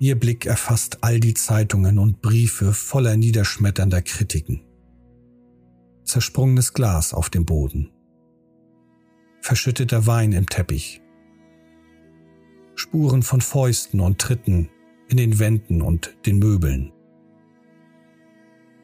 Ihr 0.00 0.18
Blick 0.18 0.44
erfasst 0.44 0.98
all 1.02 1.20
die 1.20 1.34
Zeitungen 1.34 2.00
und 2.00 2.20
Briefe 2.20 2.72
voller 2.72 3.16
niederschmetternder 3.16 4.02
Kritiken. 4.02 4.62
Zersprungenes 6.10 6.72
Glas 6.72 7.14
auf 7.14 7.30
dem 7.30 7.46
Boden. 7.46 7.90
Verschütteter 9.40 10.06
Wein 10.06 10.32
im 10.32 10.48
Teppich. 10.48 11.00
Spuren 12.74 13.22
von 13.22 13.40
Fäusten 13.40 14.00
und 14.00 14.18
Tritten 14.18 14.68
in 15.08 15.16
den 15.16 15.38
Wänden 15.38 15.82
und 15.82 16.16
den 16.26 16.38
Möbeln. 16.38 16.92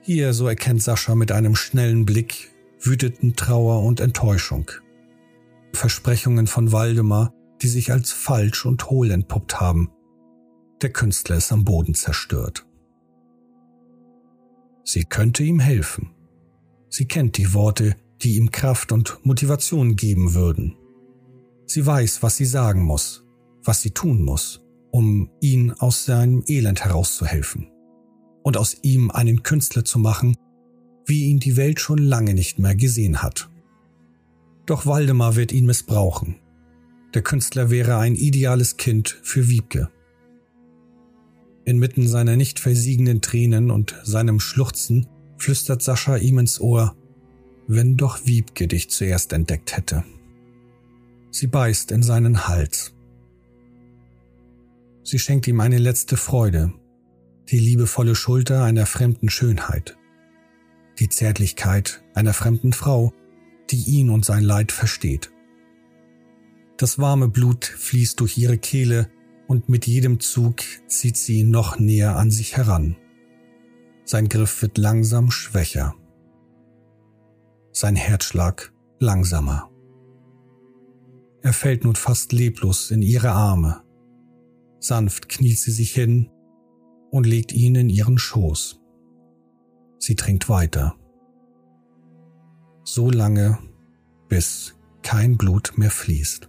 Hier, 0.00 0.32
so 0.32 0.48
erkennt 0.48 0.82
Sascha 0.82 1.14
mit 1.14 1.32
einem 1.32 1.56
schnellen 1.56 2.06
Blick, 2.06 2.50
wüteten 2.80 3.36
Trauer 3.36 3.82
und 3.82 4.00
Enttäuschung. 4.00 4.70
Versprechungen 5.72 6.46
von 6.46 6.72
Waldemar, 6.72 7.32
die 7.62 7.68
sich 7.68 7.92
als 7.92 8.12
falsch 8.12 8.64
und 8.64 8.90
hohl 8.90 9.10
entpuppt 9.10 9.60
haben 9.60 9.90
der 10.82 10.92
Künstler 10.92 11.36
ist 11.36 11.52
am 11.52 11.64
Boden 11.64 11.94
zerstört. 11.94 12.66
Sie 14.84 15.04
könnte 15.04 15.42
ihm 15.42 15.58
helfen. 15.58 16.10
Sie 16.88 17.06
kennt 17.06 17.36
die 17.36 17.52
Worte, 17.54 17.96
die 18.22 18.36
ihm 18.36 18.50
Kraft 18.50 18.92
und 18.92 19.18
Motivation 19.24 19.96
geben 19.96 20.34
würden. 20.34 20.76
Sie 21.66 21.84
weiß, 21.84 22.22
was 22.22 22.36
sie 22.36 22.44
sagen 22.44 22.82
muss, 22.82 23.24
was 23.62 23.82
sie 23.82 23.90
tun 23.90 24.22
muss, 24.22 24.62
um 24.90 25.30
ihn 25.40 25.72
aus 25.72 26.04
seinem 26.04 26.44
Elend 26.46 26.84
herauszuhelfen 26.84 27.68
und 28.42 28.56
aus 28.56 28.76
ihm 28.82 29.10
einen 29.10 29.42
Künstler 29.42 29.84
zu 29.84 29.98
machen, 29.98 30.36
wie 31.04 31.24
ihn 31.24 31.40
die 31.40 31.56
Welt 31.56 31.80
schon 31.80 31.98
lange 31.98 32.34
nicht 32.34 32.58
mehr 32.58 32.74
gesehen 32.74 33.22
hat. 33.22 33.50
Doch 34.66 34.86
Waldemar 34.86 35.36
wird 35.36 35.52
ihn 35.52 35.66
missbrauchen. 35.66 36.36
Der 37.14 37.22
Künstler 37.22 37.70
wäre 37.70 37.98
ein 37.98 38.14
ideales 38.14 38.76
Kind 38.76 39.18
für 39.22 39.48
Wiebke. 39.48 39.90
Inmitten 41.64 42.06
seiner 42.06 42.36
nicht 42.36 42.60
versiegenden 42.60 43.20
Tränen 43.20 43.70
und 43.70 43.96
seinem 44.04 44.38
Schluchzen 44.38 45.08
flüstert 45.38 45.82
Sascha 45.82 46.16
ihm 46.16 46.38
ins 46.38 46.60
Ohr, 46.60 46.96
wenn 47.66 47.96
doch 47.96 48.24
Wiebke 48.24 48.68
dich 48.68 48.90
zuerst 48.90 49.32
entdeckt 49.32 49.76
hätte. 49.76 50.04
Sie 51.30 51.46
beißt 51.46 51.90
in 51.92 52.02
seinen 52.02 52.48
Hals. 52.48 52.94
Sie 55.02 55.18
schenkt 55.18 55.46
ihm 55.46 55.60
eine 55.60 55.78
letzte 55.78 56.16
Freude, 56.16 56.72
die 57.48 57.58
liebevolle 57.58 58.14
Schulter 58.14 58.64
einer 58.64 58.86
fremden 58.86 59.28
Schönheit, 59.28 59.96
die 60.98 61.08
Zärtlichkeit 61.08 62.02
einer 62.14 62.32
fremden 62.32 62.72
Frau, 62.72 63.12
die 63.70 63.82
ihn 63.84 64.10
und 64.10 64.24
sein 64.24 64.42
Leid 64.42 64.72
versteht. 64.72 65.30
Das 66.76 66.98
warme 66.98 67.28
Blut 67.28 67.64
fließt 67.64 68.20
durch 68.20 68.36
ihre 68.36 68.58
Kehle 68.58 69.10
und 69.46 69.68
mit 69.68 69.86
jedem 69.86 70.20
Zug 70.20 70.62
zieht 70.88 71.16
sie 71.16 71.40
ihn 71.40 71.50
noch 71.50 71.78
näher 71.78 72.16
an 72.16 72.30
sich 72.30 72.56
heran. 72.56 72.96
Sein 74.08 74.28
Griff 74.28 74.62
wird 74.62 74.78
langsam 74.78 75.32
schwächer. 75.32 75.96
Sein 77.72 77.96
Herzschlag 77.96 78.72
langsamer. 79.00 79.68
Er 81.42 81.52
fällt 81.52 81.82
nun 81.82 81.96
fast 81.96 82.32
leblos 82.32 82.92
in 82.92 83.02
ihre 83.02 83.32
Arme. 83.32 83.82
Sanft 84.78 85.28
kniet 85.28 85.58
sie 85.58 85.72
sich 85.72 85.92
hin 85.92 86.30
und 87.10 87.26
legt 87.26 87.52
ihn 87.52 87.74
in 87.74 87.88
ihren 87.88 88.16
Schoß. 88.16 88.80
Sie 89.98 90.14
trinkt 90.14 90.48
weiter. 90.48 90.94
So 92.84 93.10
lange, 93.10 93.58
bis 94.28 94.76
kein 95.02 95.36
Blut 95.36 95.72
mehr 95.76 95.90
fließt. 95.90 96.48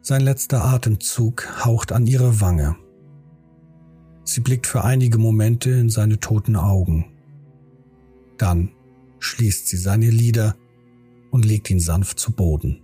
Sein 0.00 0.22
letzter 0.22 0.64
Atemzug 0.64 1.66
haucht 1.66 1.92
an 1.92 2.06
ihre 2.06 2.40
Wange. 2.40 2.76
Sie 4.26 4.40
blickt 4.40 4.66
für 4.66 4.82
einige 4.82 5.18
Momente 5.18 5.70
in 5.70 5.88
seine 5.88 6.18
toten 6.18 6.56
Augen. 6.56 7.12
Dann 8.38 8.72
schließt 9.20 9.68
sie 9.68 9.76
seine 9.76 10.10
Lider 10.10 10.56
und 11.30 11.44
legt 11.44 11.70
ihn 11.70 11.78
sanft 11.78 12.18
zu 12.18 12.32
Boden. 12.32 12.82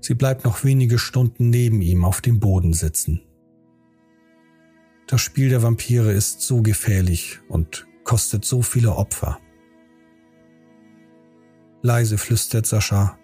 Sie 0.00 0.14
bleibt 0.14 0.44
noch 0.44 0.64
wenige 0.64 0.96
Stunden 0.98 1.50
neben 1.50 1.82
ihm 1.82 2.04
auf 2.04 2.20
dem 2.20 2.38
Boden 2.38 2.72
sitzen. 2.72 3.20
Das 5.08 5.20
Spiel 5.20 5.48
der 5.48 5.62
Vampire 5.64 6.12
ist 6.12 6.40
so 6.40 6.62
gefährlich 6.62 7.40
und 7.48 7.86
kostet 8.04 8.44
so 8.44 8.62
viele 8.62 8.94
Opfer. 8.94 9.40
Leise 11.82 12.16
flüstert 12.16 12.64
Sascha, 12.64 13.18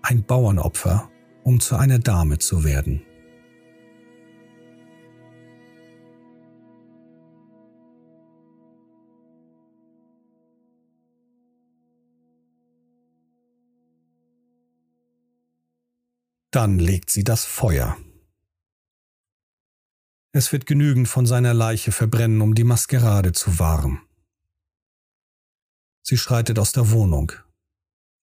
ein 0.00 0.24
Bauernopfer, 0.24 1.10
um 1.44 1.60
zu 1.60 1.76
einer 1.76 1.98
Dame 1.98 2.38
zu 2.38 2.64
werden. 2.64 3.02
Dann 16.52 16.78
legt 16.78 17.08
sie 17.08 17.24
das 17.24 17.46
Feuer. 17.46 17.96
Es 20.32 20.52
wird 20.52 20.66
genügend 20.66 21.08
von 21.08 21.26
seiner 21.26 21.54
Leiche 21.54 21.92
verbrennen, 21.92 22.42
um 22.42 22.54
die 22.54 22.64
Maskerade 22.64 23.32
zu 23.32 23.58
wahren. 23.58 24.02
Sie 26.02 26.18
schreitet 26.18 26.58
aus 26.58 26.72
der 26.72 26.90
Wohnung. 26.90 27.32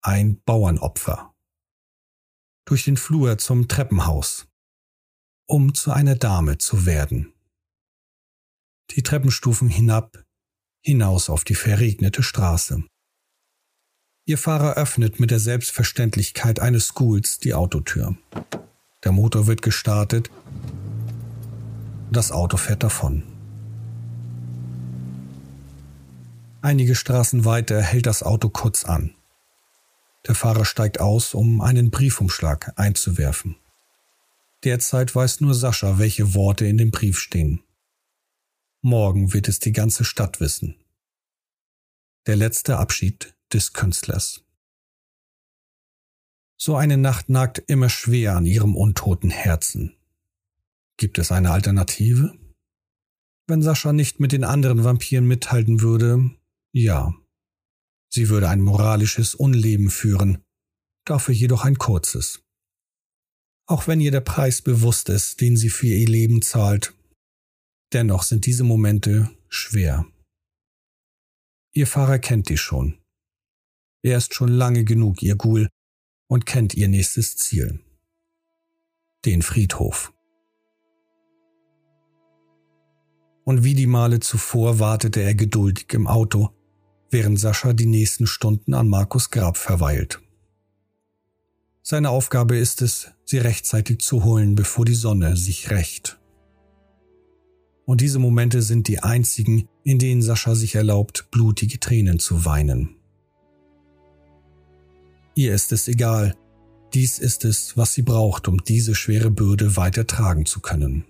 Ein 0.03 0.43
Bauernopfer 0.43 1.33
durch 2.67 2.85
den 2.85 2.97
Flur 2.97 3.39
zum 3.39 3.69
Treppenhaus, 3.69 4.49
um 5.49 5.75
zu 5.75 5.93
einer 5.93 6.17
Dame 6.17 6.59
zu 6.59 6.85
werden. 6.85 7.33
Die 8.91 9.05
Treppenstufen 9.05 9.69
hinab, 9.69 10.25
hinaus 10.85 11.31
auf 11.31 11.45
die 11.45 11.55
verregnete 11.55 12.25
Straße. 12.25 12.85
Ihr 14.29 14.39
Fahrer 14.39 14.75
öffnet 14.75 15.21
mit 15.21 15.31
der 15.31 15.39
Selbstverständlichkeit 15.39 16.59
eines 16.59 16.89
Schools 16.89 17.39
die 17.39 17.55
Autotür. 17.55 18.17
Der 19.05 19.13
Motor 19.13 19.47
wird 19.47 19.63
gestartet. 19.63 20.33
Das 22.11 22.33
Auto 22.33 22.57
fährt 22.57 22.83
davon. 22.83 23.23
Einige 26.61 26.97
Straßen 26.97 27.45
weiter 27.45 27.81
hält 27.81 28.07
das 28.07 28.25
Auto 28.25 28.49
kurz 28.49 28.85
an. 28.85 29.15
Der 30.27 30.35
Fahrer 30.35 30.65
steigt 30.65 30.99
aus, 30.99 31.33
um 31.33 31.61
einen 31.61 31.93
Briefumschlag 31.93 32.73
einzuwerfen. 32.75 33.55
Derzeit 34.65 35.15
weiß 35.15 35.41
nur 35.41 35.55
Sascha, 35.55 36.01
welche 36.01 36.35
Worte 36.35 36.67
in 36.67 36.79
dem 36.79 36.91
Brief 36.91 37.21
stehen. 37.21 37.63
Morgen 38.81 39.33
wird 39.33 39.47
es 39.47 39.61
die 39.61 39.71
ganze 39.71 40.05
Stadt 40.05 40.41
wissen. 40.41 40.75
Der 42.27 42.35
letzte 42.35 42.79
Abschied 42.79 43.36
des 43.53 43.73
Künstlers. 43.73 44.45
So 46.59 46.77
eine 46.77 46.97
Nacht 46.97 47.29
nagt 47.29 47.59
immer 47.67 47.91
schwer 47.91 48.37
an 48.37 48.47
ihrem 48.47 48.77
untoten 48.77 49.31
Herzen. 49.31 49.95
Gibt 50.97 51.19
es 51.19 51.31
eine 51.31 51.51
Alternative? 51.51 52.37
Wenn 53.47 53.63
Sascha 53.63 53.93
nicht 53.93 54.19
mit 54.19 54.33
den 54.33 54.45
anderen 54.45 54.83
Vampiren 54.83 55.27
mithalten 55.27 55.81
würde, 55.81 56.31
ja. 56.73 57.15
Sie 58.09 58.29
würde 58.29 58.49
ein 58.49 58.63
moralisches 58.63 59.35
Unleben 59.35 59.91
führen, 59.91 60.43
dafür 61.05 61.35
jedoch 61.35 61.65
ein 61.65 61.77
kurzes. 61.77 62.43
Auch 63.69 63.87
wenn 63.87 64.01
ihr 64.01 64.11
der 64.11 64.21
Preis 64.21 64.63
bewusst 64.63 65.09
ist, 65.09 65.41
den 65.41 65.57
sie 65.57 65.71
für 65.71 65.89
ihr 65.89 66.09
Leben 66.09 66.41
zahlt, 66.41 66.95
dennoch 67.93 68.23
sind 68.23 68.47
diese 68.47 68.65
Momente 68.65 69.31
schwer. 69.49 70.07
Ihr 71.73 71.87
Fahrer 71.87 72.19
kennt 72.19 72.49
die 72.49 72.57
schon. 72.57 72.99
Er 74.07 74.19
ist 74.19 74.35
schon 74.35 74.51
lange 74.51 74.85
genug 74.85 75.21
ihr 75.21 75.35
Ghoul 75.35 75.69
und 76.29 76.47
kennt 76.47 76.75
ihr 76.75 76.87
nächstes 76.87 77.37
Ziel. 77.37 77.81
den 79.25 79.43
Friedhof. 79.43 80.13
Und 83.45 83.65
wie 83.65 83.75
die 83.75 83.89
Male 83.89 84.21
zuvor 84.21 84.79
wartete 84.79 85.23
er 85.23 85.35
geduldig 85.35 85.93
im 85.93 86.07
Auto, 86.07 86.51
während 87.11 87.41
Sascha 87.41 87.73
die 87.73 87.87
nächsten 87.87 88.29
Stunden 88.29 88.75
an 88.75 88.87
Markus 88.87 89.31
Grab 89.31 89.57
verweilt. 89.57 90.21
Seine 91.83 92.11
Aufgabe 92.11 92.57
ist 92.57 92.83
es, 92.83 93.11
sie 93.25 93.39
rechtzeitig 93.39 93.99
zu 93.99 94.23
holen, 94.23 94.55
bevor 94.55 94.85
die 94.85 94.95
Sonne 94.95 95.37
sich 95.37 95.71
rächt. 95.71 96.21
Und 97.85 98.01
diese 98.01 98.21
Momente 98.21 98.63
sind 98.63 98.87
die 98.87 99.01
einzigen, 99.01 99.69
in 99.83 99.99
denen 99.99 100.23
Sascha 100.23 100.55
sich 100.55 100.77
erlaubt, 100.77 101.29
blutige 101.33 101.81
Tränen 101.81 102.21
zu 102.21 102.45
weinen. 102.45 102.96
Ihr 105.39 105.55
ist 105.55 105.71
es 105.71 105.87
egal, 105.87 106.35
dies 106.95 107.19
ist 107.19 107.45
es, 107.45 107.77
was 107.77 107.93
sie 107.93 108.01
braucht, 108.01 108.49
um 108.49 108.65
diese 108.65 108.95
schwere 108.95 109.31
Bürde 109.31 109.77
weiter 109.77 110.07
tragen 110.07 110.47
zu 110.47 110.61
können. 110.61 111.05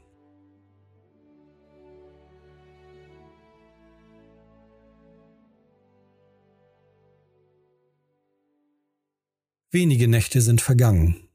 Wenige 9.71 10.09
Nächte 10.09 10.41
sind 10.41 10.61
vergangen. 10.61 11.29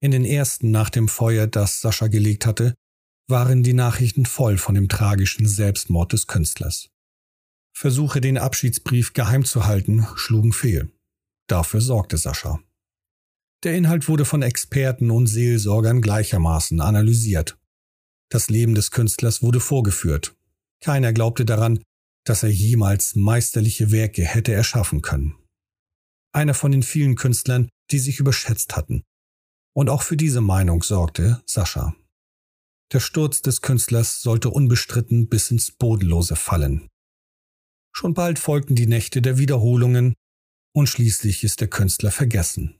In 0.00 0.10
den 0.10 0.24
ersten 0.24 0.72
nach 0.72 0.90
dem 0.90 1.06
Feuer, 1.06 1.46
das 1.46 1.80
Sascha 1.80 2.08
gelegt 2.08 2.46
hatte, 2.46 2.74
waren 3.28 3.62
die 3.62 3.74
Nachrichten 3.74 4.26
voll 4.26 4.58
von 4.58 4.74
dem 4.74 4.88
tragischen 4.88 5.46
Selbstmord 5.46 6.12
des 6.12 6.26
Künstlers. 6.26 6.88
Versuche, 7.72 8.20
den 8.20 8.38
Abschiedsbrief 8.38 9.12
geheim 9.12 9.44
zu 9.44 9.66
halten, 9.66 10.04
schlugen 10.16 10.52
fehl. 10.52 10.90
Dafür 11.48 11.80
sorgte 11.80 12.16
Sascha. 12.16 12.60
Der 13.64 13.76
Inhalt 13.76 14.08
wurde 14.08 14.24
von 14.24 14.42
Experten 14.42 15.10
und 15.10 15.26
Seelsorgern 15.26 16.00
gleichermaßen 16.00 16.80
analysiert. 16.80 17.58
Das 18.30 18.48
Leben 18.48 18.74
des 18.74 18.90
Künstlers 18.92 19.42
wurde 19.42 19.58
vorgeführt. 19.58 20.36
Keiner 20.80 21.12
glaubte 21.12 21.44
daran, 21.44 21.82
dass 22.24 22.44
er 22.44 22.50
jemals 22.50 23.16
meisterliche 23.16 23.90
Werke 23.90 24.22
hätte 24.22 24.52
erschaffen 24.52 25.02
können 25.02 25.34
einer 26.32 26.54
von 26.54 26.72
den 26.72 26.82
vielen 26.82 27.16
Künstlern, 27.16 27.68
die 27.90 27.98
sich 27.98 28.20
überschätzt 28.20 28.76
hatten. 28.76 29.02
Und 29.74 29.90
auch 29.90 30.02
für 30.02 30.16
diese 30.16 30.40
Meinung 30.40 30.82
sorgte 30.82 31.42
Sascha. 31.46 31.94
Der 32.92 33.00
Sturz 33.00 33.42
des 33.42 33.60
Künstlers 33.60 34.22
sollte 34.22 34.50
unbestritten 34.50 35.28
bis 35.28 35.50
ins 35.50 35.72
Bodenlose 35.72 36.36
fallen. 36.36 36.88
Schon 37.94 38.14
bald 38.14 38.38
folgten 38.38 38.76
die 38.76 38.86
Nächte 38.86 39.20
der 39.20 39.38
Wiederholungen 39.38 40.14
und 40.72 40.88
schließlich 40.88 41.44
ist 41.44 41.60
der 41.60 41.68
Künstler 41.68 42.10
vergessen. 42.10 42.78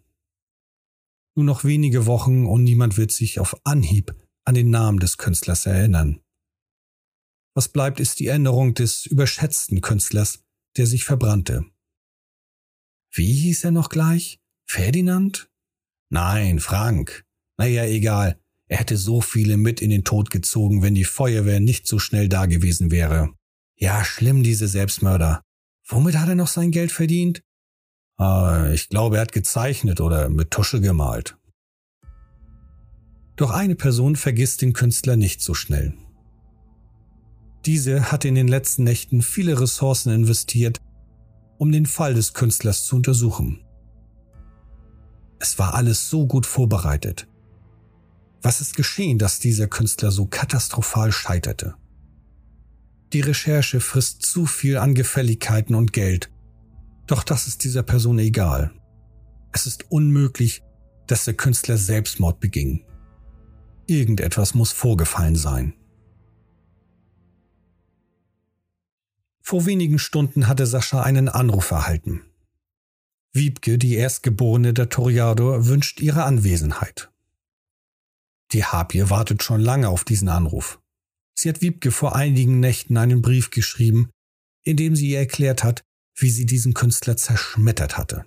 Nur 1.35 1.45
noch 1.45 1.65
wenige 1.65 2.07
Wochen 2.07 2.47
und 2.47 2.65
niemand 2.65 2.97
wird 2.97 3.13
sich 3.13 3.39
auf 3.39 3.65
Anhieb 3.65 4.15
an 4.45 4.55
den 4.55 4.71
Namen 4.71 4.99
des 4.99 5.19
Künstlers 5.19 5.67
erinnern. 5.67 6.21
Was 7.55 7.69
bleibt, 7.69 8.01
ist 8.01 8.21
die 8.21 8.29
Erinnerung 8.29 8.75
des 8.75 9.07
überschätzten 9.07 9.81
Künstlers, 9.81 10.45
der 10.77 10.87
sich 10.87 11.05
verbrannte. 11.05 11.65
Wie 13.13 13.33
hieß 13.33 13.65
er 13.65 13.71
noch 13.71 13.89
gleich? 13.89 14.41
Ferdinand? 14.67 15.51
Nein, 16.11 16.61
Frank. 16.61 17.25
Naja, 17.57 17.85
egal. 17.85 18.41
Er 18.69 18.79
hätte 18.79 18.97
so 18.97 19.21
viele 19.21 19.57
mit 19.57 19.81
in 19.81 19.91
den 19.91 20.05
Tod 20.05 20.31
gezogen, 20.31 20.83
wenn 20.83 20.95
die 20.95 21.05
Feuerwehr 21.05 21.59
nicht 21.59 21.87
so 21.87 21.99
schnell 21.99 22.29
da 22.29 22.47
gewesen 22.47 22.91
wäre. 22.91 23.35
Ja, 23.77 24.05
schlimm, 24.05 24.43
diese 24.43 24.69
Selbstmörder. 24.69 25.43
Womit 25.87 26.17
hat 26.17 26.29
er 26.29 26.35
noch 26.35 26.49
sein 26.49 26.71
Geld 26.71 26.93
verdient? 26.93 27.43
Ah, 28.19 28.71
ich 28.73 28.89
glaube, 28.89 29.17
er 29.17 29.23
hat 29.23 29.33
gezeichnet 29.33 30.01
oder 30.01 30.29
mit 30.29 30.51
Tusche 30.51 30.81
gemalt. 30.81 31.39
Doch 33.37 33.51
eine 33.51 33.77
Person 33.77 34.17
vergisst 34.17 34.61
den 34.61 34.73
Künstler 34.73 35.17
nicht 35.17 35.41
so 35.41 35.55
schnell. 35.55 35.95
Diese 37.65 38.11
hat 38.11 38.25
in 38.25 38.35
den 38.35 38.49
letzten 38.49 38.83
Nächten 38.83 39.23
viele 39.23 39.61
Ressourcen 39.61 40.13
investiert, 40.13 40.81
um 41.59 41.71
den 41.71 41.87
Fall 41.87 42.15
des 42.15 42.35
Künstlers 42.35 42.85
zu 42.85 42.97
untersuchen. 42.97 43.65
Es 45.39 45.61
war 45.61 45.75
alles 45.75 46.11
so 46.11 46.27
gut 46.27 46.47
vorbereitet. 46.47 47.29
Was 48.43 48.61
ist 48.61 48.75
geschehen, 48.75 49.19
dass 49.19 49.39
dieser 49.39 49.69
Künstler 49.69 50.11
so 50.11 50.27
katastrophal 50.27 51.13
scheiterte? 51.13 51.77
Die 53.13 53.21
Recherche 53.21 53.81
frisst 53.81 54.23
zu 54.23 54.47
viel 54.47 54.77
an 54.77 54.95
Gefälligkeiten 54.95 55.77
und 55.77 55.93
Geld, 55.93 56.31
doch 57.09 57.25
das 57.25 57.47
ist 57.47 57.65
dieser 57.65 57.83
Person 57.83 58.19
egal. 58.19 58.71
Es 59.53 59.67
ist 59.67 59.91
unmöglich, 59.91 60.63
dass 61.07 61.25
der 61.25 61.35
Künstler 61.35 61.77
Selbstmord 61.77 62.39
beging. 62.39 62.85
Irgendetwas 63.87 64.55
muss 64.55 64.73
vorgefallen 64.73 65.37
sein. 65.37 65.75
Vor 69.41 69.65
wenigen 69.65 69.99
Stunden 69.99 70.47
hatte 70.47 70.67
Sascha 70.67 71.03
einen 71.03 71.31
Anruf 71.31 71.71
erhalten. 71.71 72.21
Wiebke, 73.33 73.79
die 73.79 73.95
Erstgeborene 73.95 74.75
der 74.75 74.91
Toriador, 74.91 75.67
wünscht 75.67 76.01
ihre 76.01 76.25
Anwesenheit. 76.25 77.11
Die 78.53 78.65
Harpie 78.65 79.09
wartet 79.09 79.43
schon 79.43 79.61
lange 79.61 79.89
auf 79.89 80.05
diesen 80.05 80.29
Anruf. 80.29 80.81
Sie 81.35 81.49
hat 81.49 81.63
Wiebke 81.63 81.91
vor 81.91 82.15
einigen 82.15 82.61
Nächten 82.61 82.99
einen 82.99 83.23
Brief 83.23 83.51
geschrieben, 83.51 84.11
in 84.65 84.77
dem 84.77 84.97
sie 84.97 85.11
ihr 85.11 85.19
erklärt 85.19 85.65
hat, 85.65 85.83
wie 86.21 86.31
sie 86.31 86.47
diesen 86.47 86.75
Künstler 86.75 87.17
zerschmettert 87.17 87.97
hatte. 87.97 88.25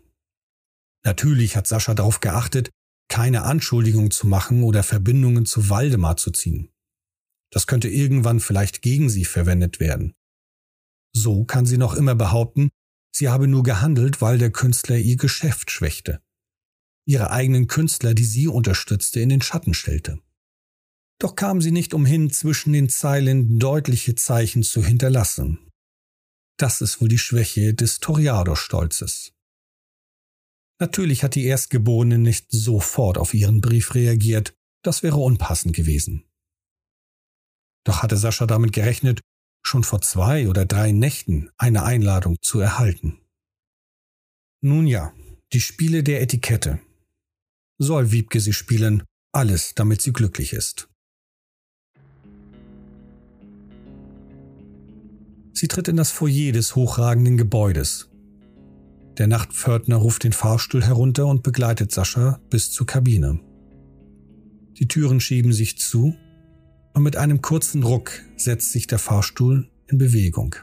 Natürlich 1.03 1.55
hat 1.55 1.67
Sascha 1.67 1.93
darauf 1.93 2.19
geachtet, 2.19 2.69
keine 3.09 3.43
Anschuldigungen 3.43 4.11
zu 4.11 4.27
machen 4.27 4.63
oder 4.63 4.83
Verbindungen 4.83 5.45
zu 5.45 5.69
Waldemar 5.69 6.17
zu 6.17 6.31
ziehen. 6.31 6.69
Das 7.51 7.67
könnte 7.67 7.89
irgendwann 7.89 8.39
vielleicht 8.39 8.81
gegen 8.81 9.09
sie 9.09 9.25
verwendet 9.25 9.79
werden. 9.79 10.13
So 11.13 11.43
kann 11.43 11.65
sie 11.65 11.77
noch 11.77 11.93
immer 11.93 12.15
behaupten, 12.15 12.69
sie 13.13 13.27
habe 13.27 13.47
nur 13.47 13.63
gehandelt, 13.63 14.21
weil 14.21 14.37
der 14.37 14.51
Künstler 14.51 14.97
ihr 14.97 15.17
Geschäft 15.17 15.71
schwächte, 15.71 16.21
ihre 17.05 17.31
eigenen 17.31 17.67
Künstler, 17.67 18.13
die 18.13 18.23
sie 18.23 18.47
unterstützte, 18.47 19.19
in 19.19 19.29
den 19.29 19.41
Schatten 19.41 19.73
stellte. 19.73 20.19
Doch 21.19 21.35
kam 21.35 21.61
sie 21.61 21.71
nicht 21.71 21.93
umhin, 21.93 22.31
zwischen 22.31 22.71
den 22.71 22.87
Zeilen 22.87 23.59
deutliche 23.59 24.15
Zeichen 24.15 24.63
zu 24.63 24.83
hinterlassen. 24.83 25.70
Das 26.57 26.81
ist 26.81 27.01
wohl 27.01 27.07
die 27.07 27.17
Schwäche 27.17 27.73
des 27.73 27.99
Toriador-Stolzes. 27.99 29.33
Natürlich 30.79 31.23
hat 31.23 31.35
die 31.35 31.45
Erstgeborene 31.45 32.17
nicht 32.17 32.47
sofort 32.51 33.17
auf 33.17 33.33
ihren 33.33 33.61
Brief 33.61 33.93
reagiert, 33.93 34.53
das 34.83 35.03
wäre 35.03 35.17
unpassend 35.17 35.75
gewesen. 35.75 36.25
Doch 37.83 38.01
hatte 38.03 38.17
Sascha 38.17 38.45
damit 38.45 38.73
gerechnet, 38.73 39.21
schon 39.63 39.83
vor 39.83 40.01
zwei 40.01 40.47
oder 40.47 40.65
drei 40.65 40.91
Nächten 40.91 41.49
eine 41.57 41.83
Einladung 41.83 42.37
zu 42.41 42.59
erhalten. 42.59 43.19
Nun 44.61 44.87
ja, 44.87 45.13
die 45.53 45.61
Spiele 45.61 46.03
der 46.03 46.21
Etikette. 46.21 46.79
Soll 47.77 48.11
Wiebke 48.11 48.39
sie 48.39 48.53
spielen, 48.53 49.03
alles, 49.33 49.73
damit 49.75 50.01
sie 50.01 50.13
glücklich 50.13 50.53
ist. 50.53 50.90
Sie 55.53 55.67
tritt 55.67 55.87
in 55.87 55.97
das 55.97 56.11
Foyer 56.11 56.51
des 56.51 56.75
hochragenden 56.75 57.37
Gebäudes. 57.37 58.09
Der 59.17 59.27
Nachtpförtner 59.27 59.97
ruft 59.97 60.23
den 60.23 60.33
Fahrstuhl 60.33 60.83
herunter 60.83 61.27
und 61.27 61.43
begleitet 61.43 61.91
Sascha 61.91 62.39
bis 62.49 62.71
zur 62.71 62.87
Kabine. 62.87 63.39
Die 64.79 64.87
Türen 64.87 65.19
schieben 65.19 65.53
sich 65.53 65.77
zu 65.77 66.15
und 66.93 67.03
mit 67.03 67.17
einem 67.17 67.41
kurzen 67.41 67.83
Ruck 67.83 68.11
setzt 68.37 68.71
sich 68.71 68.87
der 68.87 68.99
Fahrstuhl 68.99 69.69
in 69.87 69.97
Bewegung. 69.97 70.55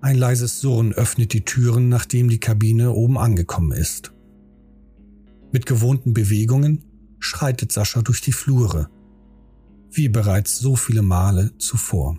Ein 0.00 0.18
leises 0.18 0.60
Surren 0.60 0.92
öffnet 0.92 1.32
die 1.32 1.44
Türen, 1.44 1.88
nachdem 1.88 2.28
die 2.28 2.40
Kabine 2.40 2.92
oben 2.92 3.16
angekommen 3.16 3.72
ist. 3.72 4.12
Mit 5.50 5.66
gewohnten 5.66 6.12
Bewegungen 6.12 6.84
schreitet 7.20 7.72
Sascha 7.72 8.02
durch 8.02 8.20
die 8.20 8.32
Flure, 8.32 8.90
wie 9.90 10.08
bereits 10.08 10.58
so 10.58 10.76
viele 10.76 11.02
Male 11.02 11.56
zuvor. 11.58 12.18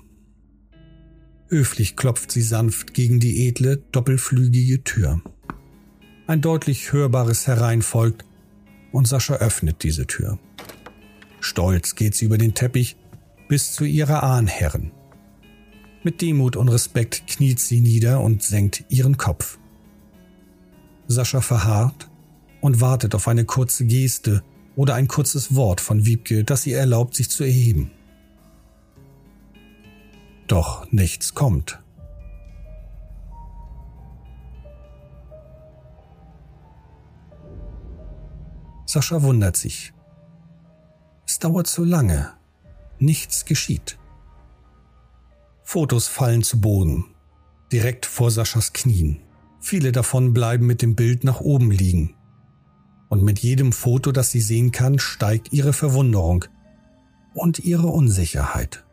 Höflich 1.47 1.95
klopft 1.95 2.31
sie 2.31 2.41
sanft 2.41 2.93
gegen 2.93 3.19
die 3.19 3.47
edle, 3.47 3.77
doppelflügige 3.91 4.83
Tür. 4.83 5.21
Ein 6.25 6.41
deutlich 6.41 6.91
hörbares 6.91 7.45
Herein 7.45 7.83
folgt 7.83 8.25
und 8.91 9.07
Sascha 9.07 9.35
öffnet 9.35 9.83
diese 9.83 10.07
Tür. 10.07 10.39
Stolz 11.39 11.93
geht 11.93 12.15
sie 12.15 12.25
über 12.25 12.39
den 12.39 12.55
Teppich 12.55 12.97
bis 13.47 13.73
zu 13.73 13.85
ihrer 13.85 14.23
Ahnherren. 14.23 14.91
Mit 16.03 16.21
Demut 16.21 16.55
und 16.55 16.69
Respekt 16.69 17.27
kniet 17.27 17.59
sie 17.59 17.79
nieder 17.79 18.21
und 18.21 18.41
senkt 18.41 18.85
ihren 18.89 19.17
Kopf. 19.17 19.59
Sascha 21.07 21.41
verharrt 21.41 22.09
und 22.59 22.81
wartet 22.81 23.13
auf 23.13 23.27
eine 23.27 23.45
kurze 23.45 23.85
Geste 23.85 24.43
oder 24.75 24.95
ein 24.95 25.07
kurzes 25.07 25.53
Wort 25.53 25.79
von 25.79 26.05
Wiebke, 26.07 26.43
das 26.43 26.65
ihr 26.65 26.79
erlaubt, 26.79 27.15
sich 27.15 27.29
zu 27.29 27.43
erheben. 27.43 27.91
Doch 30.47 30.91
nichts 30.91 31.33
kommt. 31.33 31.81
Sascha 38.85 39.23
wundert 39.23 39.57
sich. 39.57 39.91
dauert 41.39 41.67
zu 41.67 41.83
lange. 41.83 42.31
Nichts 42.97 43.43
geschieht. 43.45 43.97
Fotos 45.63 46.07
fallen 46.07 46.43
zu 46.43 46.61
Boden, 46.61 47.05
direkt 47.71 48.05
vor 48.05 48.31
Saschas 48.31 48.71
Knien. 48.71 49.19
Viele 49.59 49.91
davon 49.91 50.33
bleiben 50.33 50.65
mit 50.65 50.81
dem 50.81 50.95
Bild 50.95 51.23
nach 51.23 51.41
oben 51.41 51.71
liegen. 51.71 52.15
Und 53.09 53.23
mit 53.23 53.39
jedem 53.39 53.73
Foto, 53.73 54.11
das 54.11 54.31
sie 54.31 54.41
sehen 54.41 54.71
kann, 54.71 54.99
steigt 54.99 55.51
ihre 55.51 55.73
Verwunderung 55.73 56.45
und 57.33 57.59
ihre 57.59 57.87
Unsicherheit. 57.87 58.84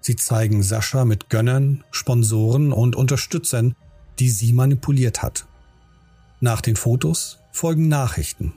Sie 0.00 0.16
zeigen 0.16 0.62
Sascha 0.62 1.04
mit 1.04 1.28
Gönnern, 1.28 1.84
Sponsoren 1.90 2.72
und 2.72 2.96
Unterstützern, 2.96 3.74
die 4.18 4.30
sie 4.30 4.52
manipuliert 4.52 5.22
hat. 5.22 5.46
Nach 6.40 6.60
den 6.60 6.76
Fotos 6.76 7.38
folgen 7.52 7.88
Nachrichten. 7.88 8.54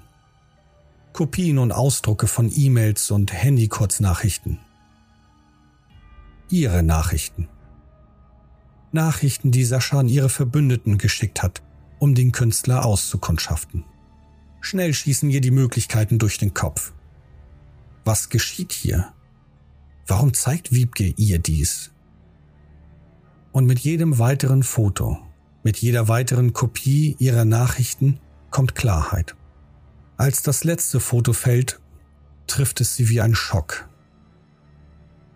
Kopien 1.14 1.58
und 1.58 1.72
Ausdrucke 1.72 2.28
von 2.28 2.52
E-Mails 2.54 3.12
und 3.12 3.34
Handykurznachrichten. 3.34 4.60
Ihre 6.50 6.84
Nachrichten. 6.84 7.50
Nachrichten, 8.92 9.52
die 9.52 9.66
Sascha 9.66 10.00
an 10.00 10.10
ihre 10.10 10.30
Verbündeten 10.30 10.98
geschickt 10.98 11.44
hat, 11.44 11.62
um 12.00 12.14
den 12.16 12.32
Künstler 12.32 12.86
auszukundschaften. 12.86 13.84
Schnell 14.60 14.94
schießen 14.94 15.30
ihr 15.30 15.42
die 15.42 15.52
Möglichkeiten 15.52 16.20
durch 16.20 16.38
den 16.38 16.54
Kopf. 16.54 16.94
Was 18.06 18.30
geschieht 18.30 18.74
hier? 18.74 19.14
Warum 20.08 20.34
zeigt 20.34 20.72
Wiebke 20.72 21.14
ihr 21.18 21.40
dies? 21.40 21.92
Und 23.52 23.66
mit 23.66 23.80
jedem 23.80 24.20
weiteren 24.20 24.64
Foto, 24.64 25.20
mit 25.64 25.78
jeder 25.78 26.08
weiteren 26.08 26.54
Kopie 26.54 27.16
ihrer 27.20 27.46
Nachrichten 27.46 28.20
kommt 28.50 28.76
Klarheit. 28.76 29.36
Als 30.18 30.44
das 30.44 30.64
letzte 30.64 31.00
Foto 31.00 31.34
fällt, 31.34 31.80
trifft 32.48 32.82
es 32.82 32.96
sie 32.96 33.10
wie 33.10 33.22
ein 33.22 33.36
Schock. 33.36 33.90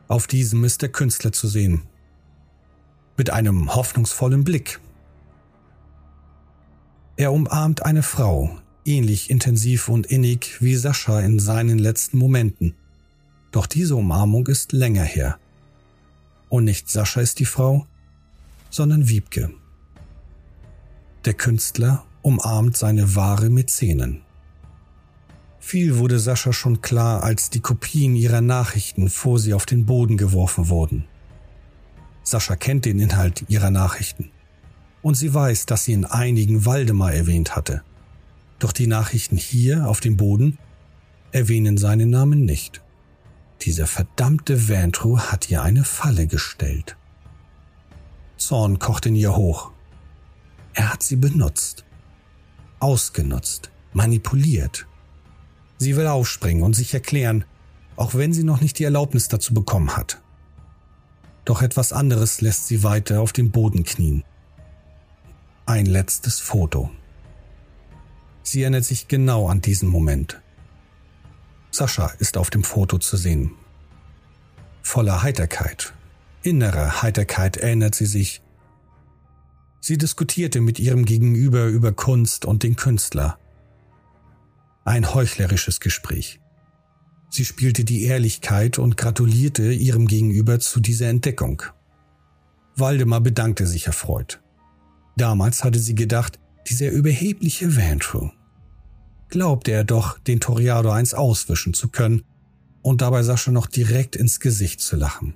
Auf 0.07 0.27
diesem 0.27 0.63
ist 0.63 0.81
der 0.81 0.89
Künstler 0.89 1.31
zu 1.31 1.47
sehen. 1.47 1.83
Mit 3.17 3.29
einem 3.29 3.73
hoffnungsvollen 3.73 4.43
Blick. 4.43 4.79
Er 7.17 7.31
umarmt 7.31 7.85
eine 7.85 8.03
Frau, 8.03 8.59
ähnlich 8.83 9.29
intensiv 9.29 9.89
und 9.89 10.05
innig 10.05 10.61
wie 10.61 10.75
Sascha 10.75 11.21
in 11.21 11.39
seinen 11.39 11.79
letzten 11.79 12.17
Momenten. 12.17 12.75
Doch 13.55 13.67
diese 13.67 13.95
Umarmung 13.95 14.47
ist 14.47 14.73
länger 14.73 15.05
her. 15.05 15.39
Und 16.49 16.65
nicht 16.65 16.89
Sascha 16.89 17.21
ist 17.21 17.39
die 17.39 17.45
Frau, 17.45 17.87
sondern 18.69 19.07
Wiebke. 19.07 19.49
Der 21.23 21.35
Künstler 21.35 22.03
umarmt 22.21 22.75
seine 22.75 23.15
wahre 23.15 23.49
Mäzenen. 23.49 24.23
Viel 25.57 25.97
wurde 25.99 26.19
Sascha 26.19 26.51
schon 26.51 26.81
klar, 26.81 27.23
als 27.23 27.49
die 27.49 27.61
Kopien 27.61 28.17
ihrer 28.17 28.41
Nachrichten 28.41 29.09
vor 29.09 29.39
sie 29.39 29.53
auf 29.53 29.65
den 29.65 29.85
Boden 29.85 30.17
geworfen 30.17 30.67
wurden. 30.67 31.05
Sascha 32.23 32.57
kennt 32.57 32.83
den 32.83 32.99
Inhalt 32.99 33.45
ihrer 33.47 33.71
Nachrichten. 33.71 34.31
Und 35.01 35.15
sie 35.15 35.33
weiß, 35.33 35.65
dass 35.65 35.85
sie 35.85 35.93
in 35.93 36.03
einigen 36.03 36.65
Waldemar 36.65 37.13
erwähnt 37.13 37.55
hatte. 37.55 37.83
Doch 38.59 38.73
die 38.73 38.87
Nachrichten 38.87 39.37
hier 39.37 39.87
auf 39.87 40.01
dem 40.01 40.17
Boden 40.17 40.57
erwähnen 41.31 41.77
seinen 41.77 42.09
Namen 42.09 42.43
nicht. 42.43 42.81
Dieser 43.61 43.87
verdammte 43.87 44.69
Vantru 44.69 45.19
hat 45.19 45.49
ihr 45.49 45.61
eine 45.61 45.83
Falle 45.83 46.27
gestellt. 46.27 46.97
Zorn 48.37 48.79
kocht 48.79 49.05
in 49.05 49.15
ihr 49.15 49.35
hoch. 49.35 49.71
Er 50.73 50.91
hat 50.91 51.03
sie 51.03 51.15
benutzt, 51.15 51.85
ausgenutzt, 52.79 53.71
manipuliert. 53.93 54.87
Sie 55.77 55.95
will 55.95 56.07
aufspringen 56.07 56.63
und 56.63 56.75
sich 56.75 56.93
erklären, 56.93 57.45
auch 57.95 58.13
wenn 58.13 58.33
sie 58.33 58.43
noch 58.43 58.61
nicht 58.61 58.77
die 58.79 58.83
Erlaubnis 58.83 59.29
dazu 59.29 59.53
bekommen 59.53 59.95
hat. 59.95 60.21
Doch 61.45 61.61
etwas 61.61 61.93
anderes 61.93 62.41
lässt 62.41 62.67
sie 62.67 62.83
weiter 62.83 63.21
auf 63.21 63.31
dem 63.31 63.51
Boden 63.51 63.83
knien. 63.83 64.23
Ein 65.65 65.85
letztes 65.85 66.39
Foto. 66.39 66.91
Sie 68.43 68.61
erinnert 68.61 68.85
sich 68.85 69.07
genau 69.07 69.47
an 69.47 69.61
diesen 69.61 69.89
Moment. 69.89 70.41
Sascha 71.75 72.07
ist 72.19 72.37
auf 72.37 72.49
dem 72.49 72.63
Foto 72.63 72.97
zu 72.97 73.17
sehen. 73.17 73.51
Voller 74.81 75.23
Heiterkeit, 75.23 75.93
innerer 76.43 77.01
Heiterkeit 77.01 77.57
erinnert 77.57 77.95
sie 77.95 78.05
sich. 78.05 78.41
Sie 79.81 79.97
diskutierte 79.97 80.61
mit 80.61 80.79
ihrem 80.79 81.05
Gegenüber 81.05 81.65
über 81.65 81.91
Kunst 81.91 82.45
und 82.45 82.63
den 82.63 82.75
Künstler. 82.75 83.37
Ein 84.83 85.13
heuchlerisches 85.13 85.79
Gespräch. 85.79 86.39
Sie 87.29 87.45
spielte 87.45 87.83
die 87.83 88.03
Ehrlichkeit 88.03 88.79
und 88.79 88.97
gratulierte 88.97 89.71
ihrem 89.71 90.07
Gegenüber 90.07 90.59
zu 90.59 90.79
dieser 90.79 91.09
Entdeckung. 91.09 91.63
Waldemar 92.75 93.21
bedankte 93.21 93.67
sich 93.67 93.87
erfreut. 93.87 94.41
Damals 95.17 95.63
hatte 95.63 95.79
sie 95.79 95.95
gedacht, 95.95 96.39
dieser 96.69 96.91
überhebliche 96.91 97.75
Vantru. 97.75 98.31
Glaubte 99.29 99.71
er 99.71 99.83
doch, 99.83 100.19
den 100.19 100.39
Toriado 100.39 100.89
eins 100.91 101.13
auswischen 101.13 101.73
zu 101.73 101.89
können 101.89 102.23
und 102.81 103.01
dabei 103.01 103.23
Sascha 103.23 103.51
noch 103.51 103.67
direkt 103.67 104.15
ins 104.15 104.39
Gesicht 104.39 104.79
zu 104.79 104.95
lachen. 104.95 105.35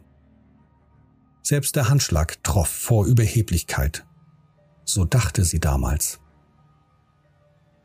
Selbst 1.42 1.76
der 1.76 1.90
Handschlag 1.90 2.44
troff 2.44 2.70
vor 2.70 3.06
Überheblichkeit. 3.06 4.06
So 4.86 5.06
dachte 5.06 5.44
sie 5.44 5.60
damals. 5.60 6.20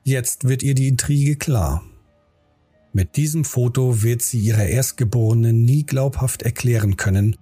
Jetzt 0.03 0.45
wird 0.45 0.63
ihr 0.63 0.75
die 0.75 0.89
Intrige 0.89 1.37
klar. 1.37 1.83
Mit 2.93 3.17
diesem 3.17 3.45
Foto 3.45 4.03
wird 4.03 4.21
sie 4.23 4.39
ihrer 4.39 4.67
Erstgeborenen 4.67 5.65
nie 5.65 5.85
glaubhaft 5.85 6.43
erklären 6.43 6.97
können, 6.97 7.37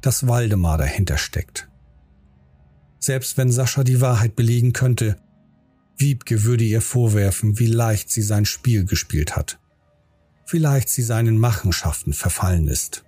dass 0.00 0.26
Waldemar 0.26 0.78
dahinter 0.78 1.18
steckt. 1.18 1.68
Selbst 2.98 3.36
wenn 3.36 3.52
Sascha 3.52 3.84
die 3.84 4.00
Wahrheit 4.00 4.36
belegen 4.36 4.72
könnte, 4.72 5.16
Wiebke 6.00 6.44
würde 6.44 6.64
ihr 6.64 6.80
vorwerfen, 6.80 7.58
wie 7.58 7.66
leicht 7.66 8.10
sie 8.10 8.22
sein 8.22 8.46
Spiel 8.46 8.84
gespielt 8.84 9.36
hat, 9.36 9.58
wie 10.48 10.58
leicht 10.58 10.88
sie 10.88 11.02
seinen 11.02 11.38
Machenschaften 11.38 12.12
verfallen 12.12 12.68
ist. 12.68 13.04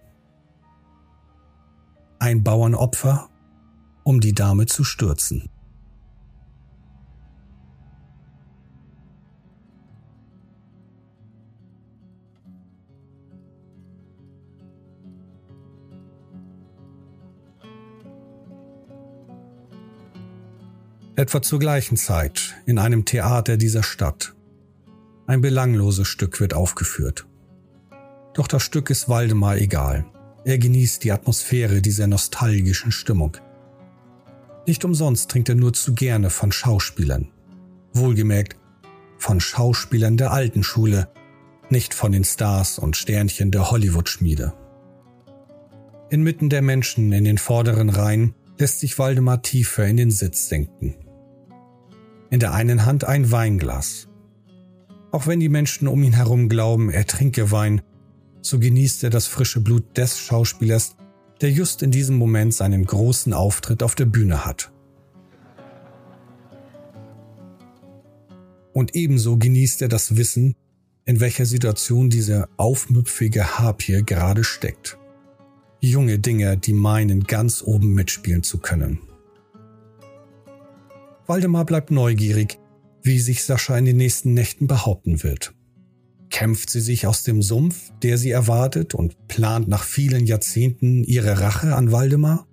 Ein 2.18 2.44
Bauernopfer, 2.44 3.30
um 4.04 4.20
die 4.20 4.34
Dame 4.34 4.66
zu 4.66 4.84
stürzen. 4.84 5.48
Etwa 21.14 21.42
zur 21.42 21.58
gleichen 21.58 21.98
Zeit 21.98 22.54
in 22.64 22.78
einem 22.78 23.04
Theater 23.04 23.58
dieser 23.58 23.82
Stadt. 23.82 24.34
Ein 25.26 25.42
belangloses 25.42 26.08
Stück 26.08 26.40
wird 26.40 26.54
aufgeführt. 26.54 27.26
Doch 28.32 28.46
das 28.46 28.62
Stück 28.62 28.88
ist 28.88 29.10
Waldemar 29.10 29.58
egal. 29.58 30.06
Er 30.46 30.56
genießt 30.56 31.04
die 31.04 31.12
Atmosphäre 31.12 31.82
dieser 31.82 32.06
nostalgischen 32.06 32.92
Stimmung. 32.92 33.36
Nicht 34.66 34.86
umsonst 34.86 35.30
trinkt 35.30 35.50
er 35.50 35.54
nur 35.54 35.74
zu 35.74 35.92
gerne 35.92 36.30
von 36.30 36.50
Schauspielern. 36.50 37.28
Wohlgemerkt, 37.92 38.56
von 39.18 39.38
Schauspielern 39.38 40.16
der 40.16 40.32
alten 40.32 40.62
Schule, 40.62 41.08
nicht 41.68 41.92
von 41.92 42.12
den 42.12 42.24
Stars 42.24 42.78
und 42.78 42.96
Sternchen 42.96 43.50
der 43.50 43.70
Hollywood-Schmiede. 43.70 44.54
Inmitten 46.08 46.48
der 46.48 46.62
Menschen 46.62 47.12
in 47.12 47.24
den 47.24 47.36
vorderen 47.36 47.90
Reihen 47.90 48.34
lässt 48.58 48.80
sich 48.80 48.98
Waldemar 48.98 49.42
tiefer 49.42 49.86
in 49.86 49.98
den 49.98 50.10
Sitz 50.10 50.48
senken 50.48 51.01
in 52.32 52.40
der 52.40 52.54
einen 52.54 52.86
Hand 52.86 53.04
ein 53.04 53.30
Weinglas. 53.30 54.08
Auch 55.10 55.26
wenn 55.26 55.38
die 55.38 55.50
Menschen 55.50 55.86
um 55.86 56.02
ihn 56.02 56.14
herum 56.14 56.48
glauben, 56.48 56.88
er 56.88 57.06
trinke 57.06 57.50
Wein, 57.50 57.82
so 58.40 58.58
genießt 58.58 59.04
er 59.04 59.10
das 59.10 59.26
frische 59.26 59.60
Blut 59.60 59.98
des 59.98 60.18
Schauspielers, 60.18 60.96
der 61.42 61.50
just 61.50 61.82
in 61.82 61.90
diesem 61.90 62.16
Moment 62.16 62.54
seinen 62.54 62.86
großen 62.86 63.34
Auftritt 63.34 63.82
auf 63.82 63.94
der 63.94 64.06
Bühne 64.06 64.46
hat. 64.46 64.72
Und 68.72 68.96
ebenso 68.96 69.36
genießt 69.36 69.82
er 69.82 69.88
das 69.88 70.16
Wissen, 70.16 70.54
in 71.04 71.20
welcher 71.20 71.44
Situation 71.44 72.08
diese 72.08 72.48
aufmüpfige 72.56 73.58
Harpie 73.58 74.04
gerade 74.06 74.42
steckt. 74.42 74.96
Junge 75.80 76.18
Dinger, 76.18 76.56
die 76.56 76.72
meinen, 76.72 77.24
ganz 77.24 77.62
oben 77.62 77.92
mitspielen 77.92 78.42
zu 78.42 78.56
können. 78.56 79.00
Waldemar 81.32 81.64
bleibt 81.64 81.90
neugierig, 81.90 82.58
wie 83.02 83.18
sich 83.18 83.42
Sascha 83.42 83.78
in 83.78 83.86
den 83.86 83.96
nächsten 83.96 84.34
Nächten 84.34 84.66
behaupten 84.66 85.22
wird. 85.22 85.54
Kämpft 86.28 86.68
sie 86.68 86.82
sich 86.82 87.06
aus 87.06 87.22
dem 87.22 87.40
Sumpf, 87.40 87.90
der 88.02 88.18
sie 88.18 88.30
erwartet, 88.32 88.94
und 88.94 89.28
plant 89.28 89.66
nach 89.66 89.82
vielen 89.82 90.26
Jahrzehnten 90.26 91.02
ihre 91.04 91.40
Rache 91.40 91.74
an 91.74 91.90
Waldemar? 91.90 92.46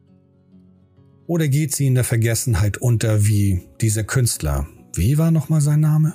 Oder 1.27 1.49
geht 1.49 1.75
sie 1.75 1.88
in 1.88 1.95
der 1.95 2.05
Vergessenheit 2.05 2.77
unter 2.77 3.25
wie 3.25 3.67
dieser 3.82 4.05
Künstler? 4.05 4.65
Wie 4.95 5.17
war 5.17 5.32
nochmal 5.32 5.59
sein 5.59 5.82
Name? 5.82 6.13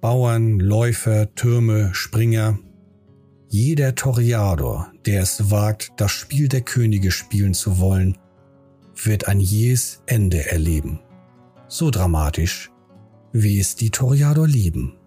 Bauern, 0.00 0.60
Läufer, 0.60 1.34
Türme, 1.34 1.90
Springer. 1.92 2.56
Jeder 3.48 3.96
Toreador, 3.96 4.92
der 5.06 5.22
es 5.22 5.50
wagt, 5.50 5.90
das 5.96 6.12
Spiel 6.12 6.46
der 6.46 6.60
Könige 6.60 7.10
spielen 7.10 7.52
zu 7.52 7.80
wollen, 7.80 8.16
wird 9.06 9.28
ein 9.28 9.40
jähes 9.40 10.02
Ende 10.06 10.50
erleben. 10.50 11.00
So 11.68 11.90
dramatisch, 11.90 12.70
wie 13.32 13.58
es 13.58 13.76
die 13.76 13.90
Toreador 13.90 14.46
lieben. 14.46 14.98